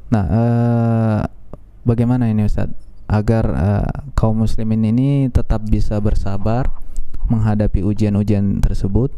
Nah 0.10 0.26
eh, 0.26 1.22
bagaimana 1.86 2.30
ini 2.30 2.46
Ustadz 2.46 2.78
agar 3.06 3.46
eh, 3.54 3.90
kaum 4.18 4.42
muslimin 4.42 4.82
ini 4.86 5.30
tetap 5.30 5.66
bisa 5.70 6.02
bersabar 6.02 6.74
menghadapi 7.30 7.82
ujian-ujian 7.82 8.62
tersebut 8.62 9.14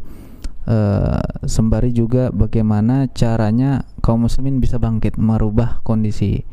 eh, 0.67 1.23
sembari 1.47 1.95
juga 1.95 2.31
bagaimana 2.31 3.07
caranya 3.11 3.87
kaum 4.03 4.27
muslimin 4.27 4.59
bisa 4.59 4.79
bangkit 4.79 5.15
merubah 5.15 5.79
kondisi 5.83 6.43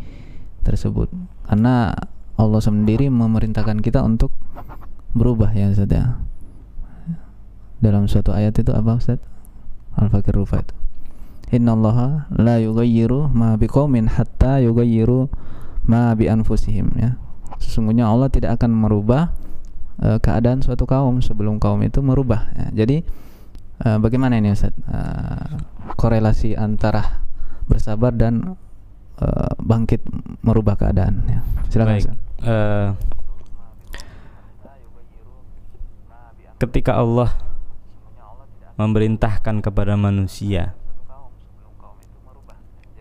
tersebut. 0.62 1.10
Karena 1.44 1.92
Allah 2.34 2.62
sendiri 2.62 3.06
memerintahkan 3.10 3.78
kita 3.78 4.02
untuk 4.02 4.34
berubah 5.14 5.54
ya 5.54 5.70
Ustaz 5.70 5.90
ya 5.90 6.18
dalam 7.84 8.08
suatu 8.08 8.32
ayat 8.32 8.56
itu 8.56 8.72
apa 8.72 8.96
Ustaz 8.96 9.20
Al-Fakir 10.00 10.32
Rufa 10.34 10.64
itu 10.64 10.74
Innallaha 11.52 12.26
la 12.32 12.56
yughayyiru 12.58 13.28
ma 13.30 13.54
biqaumin 13.60 14.08
hatta 14.08 14.58
yughayyiru 14.64 15.28
ma 15.84 16.16
bi 16.16 16.26
anfusihim 16.26 16.96
ya 16.96 17.20
sesungguhnya 17.60 18.08
Allah 18.08 18.32
tidak 18.32 18.56
akan 18.58 18.72
merubah 18.72 19.30
eh, 20.00 20.16
keadaan 20.18 20.64
suatu 20.64 20.88
kaum 20.88 21.20
sebelum 21.20 21.60
kaum 21.60 21.84
itu 21.84 22.00
merubah 22.00 22.48
ya. 22.56 22.84
jadi 22.84 23.04
eh, 23.84 23.98
bagaimana 24.00 24.40
ini 24.40 24.50
Ustaz 24.50 24.72
Eh, 24.88 25.50
korelasi 25.94 26.56
antara 26.56 27.22
bersabar 27.68 28.10
dan 28.10 28.56
eh, 29.20 29.52
bangkit 29.60 30.00
merubah 30.42 30.74
keadaan 30.74 31.22
ya 31.28 31.40
silakan 31.68 31.92
Baik. 31.94 32.02
Ustaz. 32.02 32.16
eh, 32.48 32.88
ketika 36.58 36.96
Allah 36.96 37.30
memerintahkan 38.74 39.62
kepada 39.62 39.94
manusia 39.94 40.74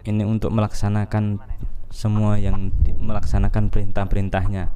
ini 0.04 0.28
untuk 0.28 0.52
melaksanakan 0.52 1.40
semua 1.88 2.36
yang 2.36 2.74
di- 2.84 2.92
melaksanakan 2.98 3.72
perintah-perintahnya 3.72 4.74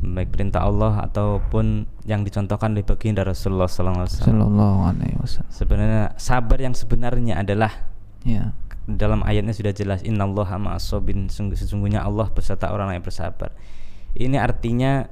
baik 0.00 0.32
perintah 0.32 0.64
Allah 0.64 1.04
ataupun 1.04 1.84
yang 2.08 2.24
dicontohkan 2.24 2.72
oleh 2.72 2.86
baginda 2.86 3.20
Rasulullah. 3.20 3.68
Sallallahu 3.68 4.00
alaihi 4.88 5.16
wasallam. 5.20 5.50
Sebenarnya 5.52 6.04
sabar 6.16 6.56
yang 6.56 6.72
sebenarnya 6.72 7.36
adalah 7.36 7.90
Ya. 8.24 8.56
dalam 8.88 9.20
ayatnya 9.24 9.52
sudah 9.52 9.76
jelas 9.76 10.00
innallaha 10.00 10.56
ma'asobin 10.56 11.28
sesungguhnya 11.28 12.00
Allah 12.00 12.32
beserta 12.32 12.72
orang 12.72 12.96
yang 12.96 13.04
bersabar. 13.04 13.52
Ini 14.16 14.40
artinya 14.40 15.04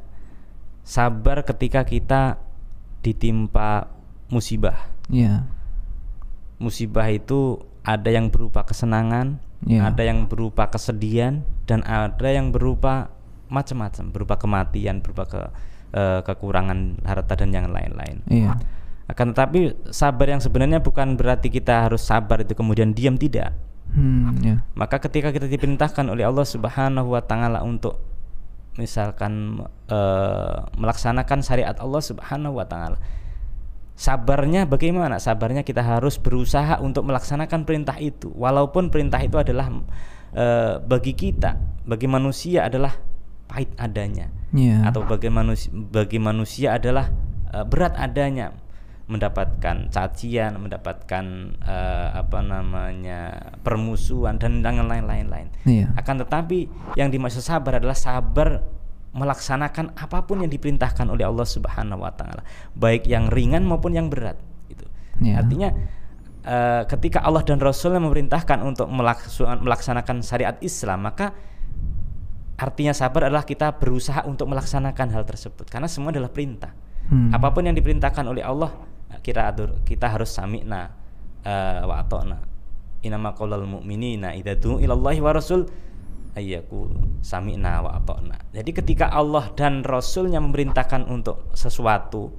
sabar 0.86 1.44
ketika 1.44 1.84
kita 1.84 2.40
ditimpa 3.04 3.92
musibah. 4.28 4.88
Ya. 5.08 5.48
Musibah 6.60 7.08
itu 7.08 7.64
ada 7.84 8.08
yang 8.12 8.28
berupa 8.28 8.64
kesenangan, 8.64 9.40
Ya. 9.66 9.90
ada 9.90 10.06
yang 10.06 10.30
berupa 10.30 10.70
kesedihan 10.70 11.42
dan 11.66 11.82
ada 11.82 12.30
yang 12.30 12.54
berupa 12.54 13.10
macam-macam, 13.50 14.14
berupa 14.14 14.34
kematian, 14.38 15.02
berupa 15.02 15.26
ke 15.26 15.42
eh, 15.98 16.20
kekurangan 16.22 17.02
harta 17.02 17.34
dan 17.34 17.50
yang 17.50 17.66
lain-lain. 17.72 18.22
Iya. 18.30 18.54
Akan 19.08 19.32
tetapi 19.32 19.88
sabar 19.88 20.28
yang 20.36 20.38
sebenarnya 20.38 20.84
bukan 20.84 21.16
berarti 21.16 21.48
kita 21.48 21.88
harus 21.88 22.04
sabar 22.04 22.44
itu 22.44 22.52
kemudian 22.52 22.92
diam 22.92 23.16
tidak. 23.16 23.56
Hmm, 23.90 24.36
ya. 24.44 24.60
Maka 24.76 25.00
ketika 25.00 25.32
kita 25.32 25.48
diperintahkan 25.48 26.06
oleh 26.12 26.28
Allah 26.28 26.44
Subhanahu 26.44 27.16
wa 27.16 27.22
taala 27.24 27.64
untuk 27.64 27.98
misalkan 28.78 29.64
eh, 29.90 30.56
melaksanakan 30.78 31.42
syariat 31.42 31.74
Allah 31.80 32.02
Subhanahu 32.04 32.60
wa 32.60 32.66
taala. 32.68 33.00
Sabarnya 33.98 34.62
bagaimana? 34.62 35.18
Sabarnya 35.18 35.66
kita 35.66 35.82
harus 35.82 36.22
berusaha 36.22 36.78
untuk 36.78 37.02
melaksanakan 37.10 37.66
perintah 37.66 37.98
itu 37.98 38.30
walaupun 38.30 38.94
perintah 38.94 39.18
itu 39.18 39.34
adalah 39.42 39.66
eh, 40.38 40.78
bagi 40.78 41.18
kita, 41.18 41.58
bagi 41.82 42.06
manusia 42.06 42.70
adalah 42.70 42.94
pahit 43.50 43.74
adanya 43.74 44.30
Iya. 44.54 44.86
atau 44.86 45.04
bagi 45.04 45.28
manusia 45.28 45.68
bagi 45.72 46.16
manusia 46.22 46.78
adalah 46.78 47.10
eh, 47.50 47.64
berat 47.66 47.98
adanya 47.98 48.54
mendapatkan 49.08 49.88
cacian, 49.90 50.62
mendapatkan 50.62 51.24
eh, 51.64 52.08
apa 52.22 52.38
namanya 52.44 53.50
permusuhan 53.66 54.38
dan 54.38 54.62
lain-lain 54.62 55.26
lain. 55.26 55.48
Iya. 55.66 55.90
Akan 55.98 56.22
tetapi 56.22 56.68
yang 56.94 57.10
dimaksud 57.10 57.42
sabar 57.42 57.82
adalah 57.82 57.96
sabar 57.98 58.62
melaksanakan 59.18 59.98
apa 59.98 60.22
pun 60.24 60.46
yang 60.46 60.50
diperintahkan 60.50 61.10
oleh 61.10 61.26
Allah 61.26 61.44
Subhanahu 61.44 62.06
wa 62.06 62.12
taala, 62.14 62.46
baik 62.78 63.10
yang 63.10 63.26
ringan 63.28 63.66
maupun 63.66 63.98
yang 63.98 64.06
berat 64.06 64.38
itu. 64.70 64.86
Iya. 65.18 65.42
Artinya 65.42 65.68
eh, 66.46 66.82
ketika 66.86 67.26
Allah 67.26 67.42
dan 67.42 67.58
Rasulnya 67.58 67.98
memerintahkan 67.98 68.62
untuk 68.62 68.86
melaksanakan 69.62 70.22
syariat 70.22 70.56
Islam, 70.62 71.04
maka 71.04 71.34
artinya 72.58 72.94
sabar 72.94 73.30
adalah 73.30 73.46
kita 73.46 73.74
berusaha 73.78 74.26
untuk 74.26 74.50
melaksanakan 74.50 75.14
hal 75.14 75.22
tersebut 75.26 75.66
karena 75.66 75.90
semua 75.90 76.14
adalah 76.14 76.30
perintah. 76.30 76.74
Hmm. 77.10 77.34
Apa 77.34 77.50
pun 77.50 77.66
yang 77.66 77.74
diperintahkan 77.74 78.24
oleh 78.26 78.46
Allah, 78.46 78.74
kita 79.22 79.54
kita 79.82 80.06
harus 80.06 80.30
sami'na 80.30 80.94
eh, 81.42 81.82
wa 81.82 81.98
ata'na. 82.02 82.38
Inama 83.06 83.30
qaulal 83.34 83.62
mu'minina 83.62 84.34
idza 84.34 84.58
du'u 84.58 84.82
ilallahi 84.82 85.22
wa 85.22 85.30
rasul 85.30 85.70
ayyaku 86.38 86.88
sami'na 87.20 87.82
wa 87.82 87.90
ata'na. 87.98 88.54
Jadi 88.54 88.70
ketika 88.70 89.10
Allah 89.10 89.50
dan 89.58 89.82
Rasulnya 89.82 90.38
memerintahkan 90.38 91.10
untuk 91.10 91.50
sesuatu 91.52 92.30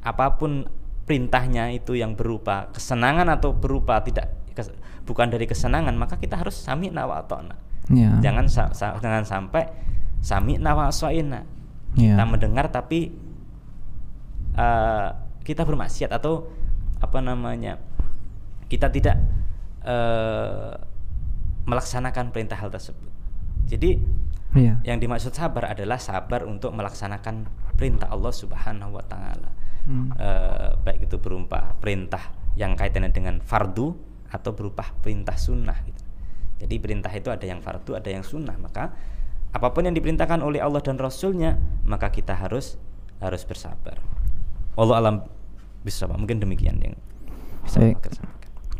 apa 0.00 0.40
pun 0.40 0.64
perintahnya 1.06 1.70
itu 1.70 1.94
yang 1.94 2.16
berupa 2.18 2.72
kesenangan 2.74 3.30
atau 3.30 3.54
berupa 3.54 4.02
tidak 4.02 4.32
kes- 4.56 4.74
bukan 5.06 5.30
dari 5.30 5.46
kesenangan 5.46 5.94
maka 5.94 6.18
kita 6.18 6.40
harus 6.40 6.56
sami'na 6.56 7.06
wa 7.06 7.22
ata'na. 7.22 7.54
Iya. 7.92 8.18
Jangan 8.18 8.46
sa- 8.50 8.74
sa- 8.74 8.98
jangan 8.98 9.22
sampai 9.22 9.70
sami'na 10.18 10.74
wa 10.74 10.90
aswa'ina. 10.90 11.46
Iya. 11.94 12.18
Kita 12.18 12.24
mendengar 12.26 12.66
tapi 12.72 13.14
eh, 14.56 15.08
kita 15.46 15.62
bermaksiat 15.62 16.10
atau 16.10 16.50
apa 16.98 17.18
namanya? 17.22 17.78
Kita 18.66 18.90
tidak 18.90 19.14
eh, 19.86 20.74
melaksanakan 21.66 22.30
perintah 22.34 22.58
hal 22.58 22.70
tersebut. 22.70 23.05
Jadi 23.66 23.90
Iya. 24.56 24.80
yang 24.88 24.98
dimaksud 25.02 25.36
sabar 25.36 25.76
adalah 25.76 26.00
sabar 26.00 26.48
untuk 26.48 26.72
melaksanakan 26.72 27.44
perintah 27.76 28.08
Allah 28.08 28.32
Subhanahu 28.32 28.96
wa 28.96 29.04
taala. 29.04 29.52
Hmm. 29.84 30.10
Eh, 30.16 30.70
baik 30.80 31.06
itu 31.06 31.20
berupa 31.20 31.76
perintah 31.76 32.32
yang 32.56 32.72
kaitannya 32.74 33.12
dengan 33.12 33.38
fardu 33.44 33.92
atau 34.32 34.50
berupa 34.56 34.96
perintah 35.04 35.36
sunnah 35.36 35.76
gitu. 35.84 36.02
Jadi 36.64 36.74
perintah 36.80 37.12
itu 37.12 37.28
ada 37.28 37.44
yang 37.44 37.60
fardu, 37.60 37.94
ada 37.94 38.08
yang 38.08 38.24
sunnah. 38.24 38.56
Maka 38.56 38.96
apa 39.52 39.68
pun 39.70 39.84
yang 39.84 39.94
diperintahkan 39.94 40.40
oleh 40.40 40.64
Allah 40.64 40.80
dan 40.80 40.96
Rasulnya, 40.96 41.60
maka 41.84 42.08
kita 42.08 42.32
harus 42.32 42.80
harus 43.20 43.44
bersabar. 43.44 44.00
Allah 44.74 44.96
alam 44.98 45.16
bisa 45.84 46.08
mungkin 46.08 46.40
demikian 46.40 46.80
yang 46.80 46.96
bisa 47.62 47.78
Baik. 47.78 48.00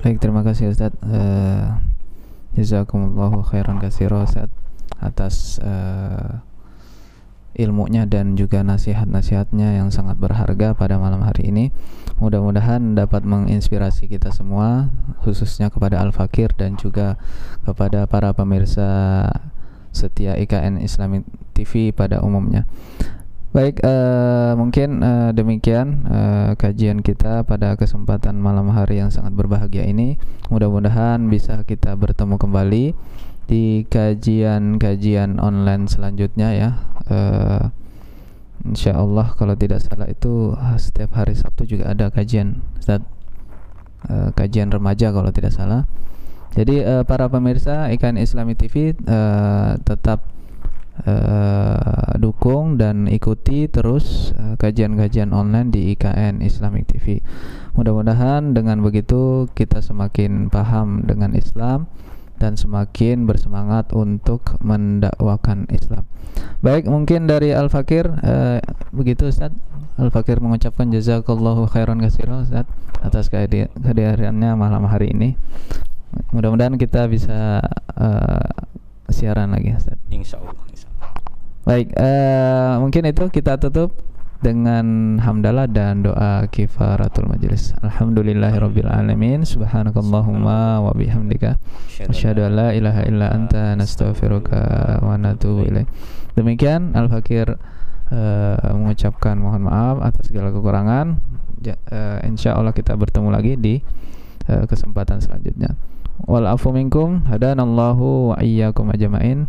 Baik, 0.00 0.16
terima 0.20 0.40
kasih 0.40 0.72
Ustaz. 0.72 0.92
Eh, 1.04 1.68
jazakumullahu 2.56 3.44
khairan 3.44 3.76
katsira 3.76 4.24
Ustaz 4.24 4.48
atas 5.00 5.58
eh, 5.60 6.40
ilmunya 7.56 8.04
dan 8.04 8.36
juga 8.36 8.60
nasihat-nasihatnya 8.60 9.80
yang 9.80 9.88
sangat 9.88 10.20
berharga 10.20 10.76
pada 10.76 11.00
malam 11.00 11.24
hari 11.24 11.48
ini. 11.48 11.72
Mudah-mudahan 12.20 12.96
dapat 12.96 13.24
menginspirasi 13.24 14.08
kita 14.08 14.32
semua 14.32 14.92
khususnya 15.24 15.72
kepada 15.72 16.00
Al 16.00 16.12
Fakir 16.12 16.52
dan 16.56 16.76
juga 16.76 17.16
kepada 17.64 18.04
para 18.08 18.32
pemirsa 18.36 19.24
setia 19.92 20.36
IKN 20.36 20.80
Islamic 20.84 21.24
TV 21.56 21.92
pada 21.92 22.20
umumnya. 22.20 22.68
Baik, 23.56 23.80
eh, 23.80 24.52
mungkin 24.52 25.00
eh, 25.00 25.30
demikian 25.32 26.04
eh, 26.04 26.50
kajian 26.60 27.00
kita 27.00 27.40
pada 27.48 27.72
kesempatan 27.80 28.36
malam 28.36 28.68
hari 28.68 29.00
yang 29.00 29.08
sangat 29.08 29.32
berbahagia 29.32 29.88
ini. 29.88 30.20
Mudah-mudahan 30.52 31.24
bisa 31.32 31.64
kita 31.64 31.96
bertemu 31.96 32.36
kembali 32.36 32.92
di 33.46 33.86
kajian-kajian 33.86 35.38
online 35.38 35.86
selanjutnya 35.86 36.48
ya. 36.54 36.70
Eh, 37.06 37.64
Insya 38.66 38.98
Allah 38.98 39.30
kalau 39.38 39.54
tidak 39.54 39.78
salah 39.78 40.10
itu 40.10 40.50
ah, 40.58 40.74
setiap 40.74 41.14
hari 41.14 41.38
Sabtu 41.38 41.70
juga 41.70 41.94
ada 41.94 42.10
kajian, 42.10 42.66
Ustaz. 42.74 42.98
Eh, 44.10 44.28
kajian 44.34 44.74
remaja 44.74 45.14
kalau 45.14 45.30
tidak 45.30 45.54
salah. 45.54 45.86
Jadi 46.56 46.82
eh, 46.82 47.02
para 47.06 47.30
pemirsa 47.30 47.92
IKN 47.94 48.18
Islami 48.18 48.58
TV 48.58 48.90
eh, 48.96 49.72
tetap 49.86 50.26
eh, 51.06 52.10
dukung 52.18 52.74
dan 52.74 53.06
ikuti 53.06 53.70
terus 53.70 54.34
eh, 54.34 54.58
kajian-kajian 54.58 55.30
online 55.30 55.70
di 55.70 55.94
IKN 55.94 56.42
Islamic 56.42 56.90
TV. 56.90 57.22
Mudah-mudahan 57.78 58.50
dengan 58.50 58.82
begitu 58.82 59.46
kita 59.54 59.78
semakin 59.78 60.50
paham 60.50 61.06
dengan 61.06 61.38
Islam 61.38 61.86
dan 62.36 62.54
semakin 62.56 63.24
bersemangat 63.24 63.92
untuk 63.96 64.60
mendakwakan 64.60 65.68
Islam. 65.72 66.04
Baik, 66.60 66.88
mungkin 66.88 67.28
dari 67.28 67.52
Al 67.52 67.72
Fakir 67.72 68.08
eh, 68.20 68.60
begitu 68.92 69.28
Ustaz. 69.28 69.52
Al 69.96 70.12
Fakir 70.12 70.40
mengucapkan 70.44 70.92
jazakallahu 70.92 71.64
khairan 71.68 72.00
katsiran 72.00 72.44
Ustaz 72.44 72.68
atas 73.00 73.32
kehadi- 73.32 73.72
kehadirannya 73.72 74.52
malam 74.56 74.84
hari 74.84 75.12
ini. 75.16 75.36
Mudah-mudahan 76.32 76.76
kita 76.76 77.08
bisa 77.08 77.64
eh, 77.96 78.48
siaran 79.08 79.52
lagi 79.52 79.72
Ustaz. 79.72 79.96
Insya 80.12 80.40
Allah. 80.40 80.54
Insya 80.68 80.88
Allah. 80.92 81.10
Baik, 81.66 81.88
eh, 81.96 82.74
mungkin 82.78 83.02
itu 83.08 83.24
kita 83.32 83.58
tutup 83.58 83.96
dengan 84.44 85.16
hamdalah 85.20 85.68
dan 85.68 86.04
doa 86.04 86.44
kifaratul 86.52 87.28
majelis. 87.28 87.72
Alhamdulillahirabbil 87.80 88.88
alamin. 88.88 89.48
Subhanakallahumma 89.48 90.84
wa 90.84 90.92
bihamdika 90.92 91.56
asyhadu 92.08 92.44
an 92.44 92.52
la 92.56 92.68
ilaha 92.76 93.02
illa 93.08 93.32
anta 93.32 93.72
nastaghfiruka 93.76 95.00
wa 95.00 95.16
natubu 95.16 95.64
ilaik. 95.64 95.88
Demikian 96.36 96.92
Al 96.92 97.08
Fakir 97.08 97.56
eh, 98.12 98.56
mengucapkan 98.76 99.40
mohon 99.40 99.66
maaf 99.66 100.04
atas 100.04 100.28
segala 100.28 100.52
kekurangan. 100.52 101.16
Ja, 101.64 101.74
eh, 101.88 102.28
insya 102.28 102.54
Allah 102.54 102.76
kita 102.76 102.92
bertemu 102.94 103.32
lagi 103.32 103.56
di 103.56 103.80
eh, 104.46 104.64
kesempatan 104.68 105.24
selanjutnya. 105.24 105.74
Wal 106.28 106.48
afu 106.48 106.72
minkum 106.72 107.24
hadanallahu 107.28 108.32
wa 108.32 108.36
iyyakum 108.40 108.92
ajmain. 108.92 109.48